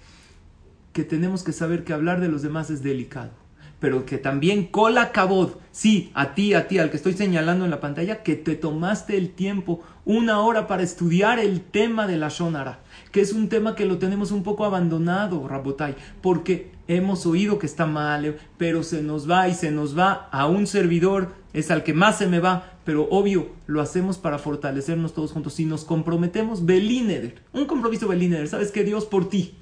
[0.92, 3.45] Que tenemos que saber que hablar de los demás es delicado
[3.78, 7.70] pero que también cola cabod, sí, a ti, a ti, al que estoy señalando en
[7.70, 12.28] la pantalla, que te tomaste el tiempo, una hora para estudiar el tema de la
[12.28, 12.80] Shonara,
[13.12, 17.66] que es un tema que lo tenemos un poco abandonado, Rabotai, porque hemos oído que
[17.66, 21.82] está mal, pero se nos va y se nos va a un servidor, es al
[21.82, 25.54] que más se me va, pero obvio, lo hacemos para fortalecernos todos juntos.
[25.54, 29.56] Si nos comprometemos, Belíneder, un compromiso Belíneder, ¿sabes que Dios por ti?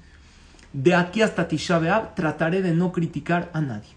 [0.73, 3.89] De aquí hasta Tisha trataré de no criticar a nadie.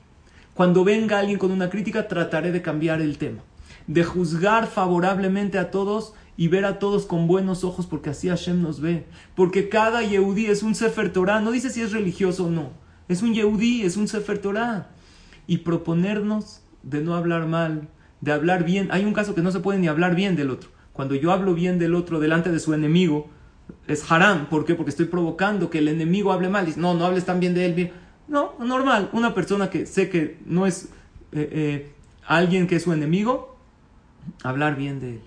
[0.59, 3.45] Cuando venga alguien con una crítica, trataré de cambiar el tema.
[3.87, 8.61] De juzgar favorablemente a todos y ver a todos con buenos ojos, porque así Hashem
[8.61, 9.07] nos ve.
[9.37, 12.73] Porque cada Yehudí es un Sefer Torah, no dice si es religioso o no.
[13.07, 14.89] Es un Yehudí, es un Sefer Torah.
[15.47, 17.87] Y proponernos de no hablar mal,
[18.21, 18.89] de hablar bien.
[18.91, 20.71] Hay un caso que no se puede ni hablar bien del otro.
[20.93, 23.31] Cuando yo hablo bien del otro delante de su enemigo,
[23.87, 24.49] es haram.
[24.49, 24.75] ¿Por qué?
[24.75, 26.67] Porque estoy provocando que el enemigo hable mal.
[26.67, 27.75] Dice, no, no hables tan bien de él.
[27.75, 28.08] Bien.
[28.29, 29.09] No, normal.
[29.13, 30.91] Una persona que sé que no es
[31.33, 31.93] eh, eh,
[32.27, 33.57] alguien que es su enemigo,
[34.43, 35.21] hablar bien de él.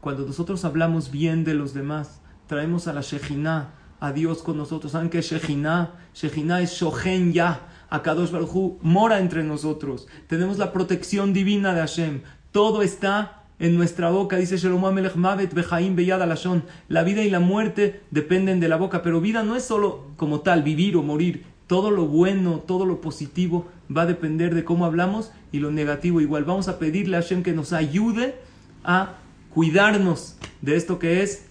[0.00, 4.92] Cuando nosotros hablamos bien de los demás, traemos a la Shejina, a Dios con nosotros.
[4.92, 5.92] ¿Saben qué es Shejina?
[6.14, 7.68] Shejina es Shohen Ya.
[7.88, 10.08] Akadosh Baruj mora entre nosotros.
[10.26, 12.22] Tenemos la protección divina de Hashem.
[12.50, 14.36] Todo está en nuestra boca.
[14.36, 16.64] Dice Shlomo Amelech Mavet Bejaim Beyad Alashon.
[16.88, 19.02] La vida y la muerte dependen de la boca.
[19.02, 21.55] Pero vida no es solo como tal, vivir o morir.
[21.66, 26.20] Todo lo bueno, todo lo positivo va a depender de cómo hablamos y lo negativo
[26.20, 26.44] igual.
[26.44, 28.36] Vamos a pedirle a Hashem que nos ayude
[28.84, 29.14] a
[29.52, 31.46] cuidarnos de esto que es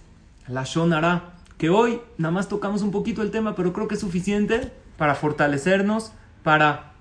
[0.48, 1.34] la Shonara.
[1.58, 5.14] Que hoy nada más tocamos un poquito el tema, pero creo que es suficiente para
[5.14, 6.12] fortalecernos,
[6.42, 6.92] para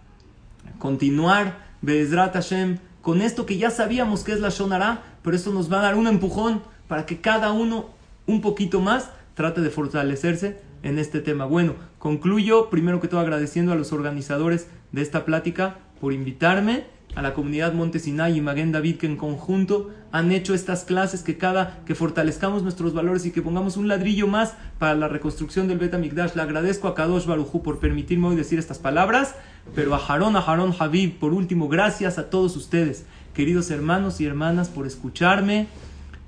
[0.80, 5.72] continuar Bezrat Hashem con esto que ya sabíamos que es la Shonara, pero esto nos
[5.72, 7.90] va a dar un empujón para que cada uno
[8.26, 11.46] un poquito más trate de fortalecerse en este tema.
[11.46, 16.84] Bueno, concluyo primero que todo agradeciendo a los organizadores de esta plática por invitarme
[17.16, 21.40] a la comunidad Montesinay y Maguen David que en conjunto han hecho estas clases que
[21.40, 25.80] cada que fortalezcamos nuestros valores y que pongamos un ladrillo más para la reconstrucción del
[25.80, 29.34] Bet Le agradezco a Kadosh Barujú por permitirme hoy decir estas palabras,
[29.74, 34.28] pero a Harón, a Harón Habib, por último, gracias a todos ustedes, queridos hermanos y
[34.28, 35.66] hermanas, por escucharme,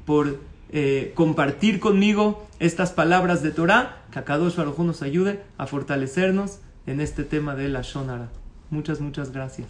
[0.08, 0.40] por
[0.72, 6.60] eh, compartir conmigo estas palabras de Torah, que a Kadosh Barujú nos ayude a fortalecernos
[6.88, 8.30] en este tema de la Shonara.
[8.72, 9.68] Muchas, muchas gracias.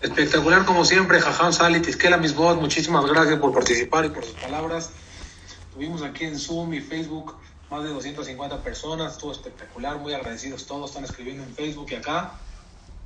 [0.00, 4.90] Espectacular como siempre, Jajam Salit, Isquela Misbot, muchísimas gracias por participar y por sus palabras.
[5.74, 7.36] Tuvimos aquí en Zoom y Facebook
[7.70, 12.32] más de 250 personas, estuvo espectacular, muy agradecidos todos, están escribiendo en Facebook y acá.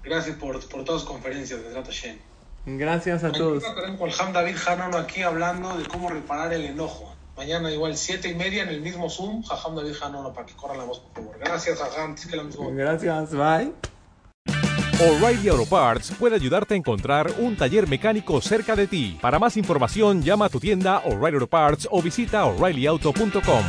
[0.02, 2.20] Gracias por, por todas las conferencias de Drata Shen.
[2.66, 3.64] Gracias a todos.
[3.98, 7.15] Con Ham David Hanano aquí hablando de cómo reparar el enojo.
[7.36, 9.42] Mañana igual siete y media en el mismo Zoom.
[9.42, 11.38] Jajam David Hanona para que corra la voz, por favor.
[11.38, 12.16] Gracias, Jajam.
[12.74, 13.72] Gracias, bye.
[14.98, 19.18] O'Reilly Auto Parts puede ayudarte a encontrar un taller mecánico cerca de ti.
[19.20, 23.64] Para más información, llama a tu tienda O'Reilly Auto Parts o visita oreillyauto.com.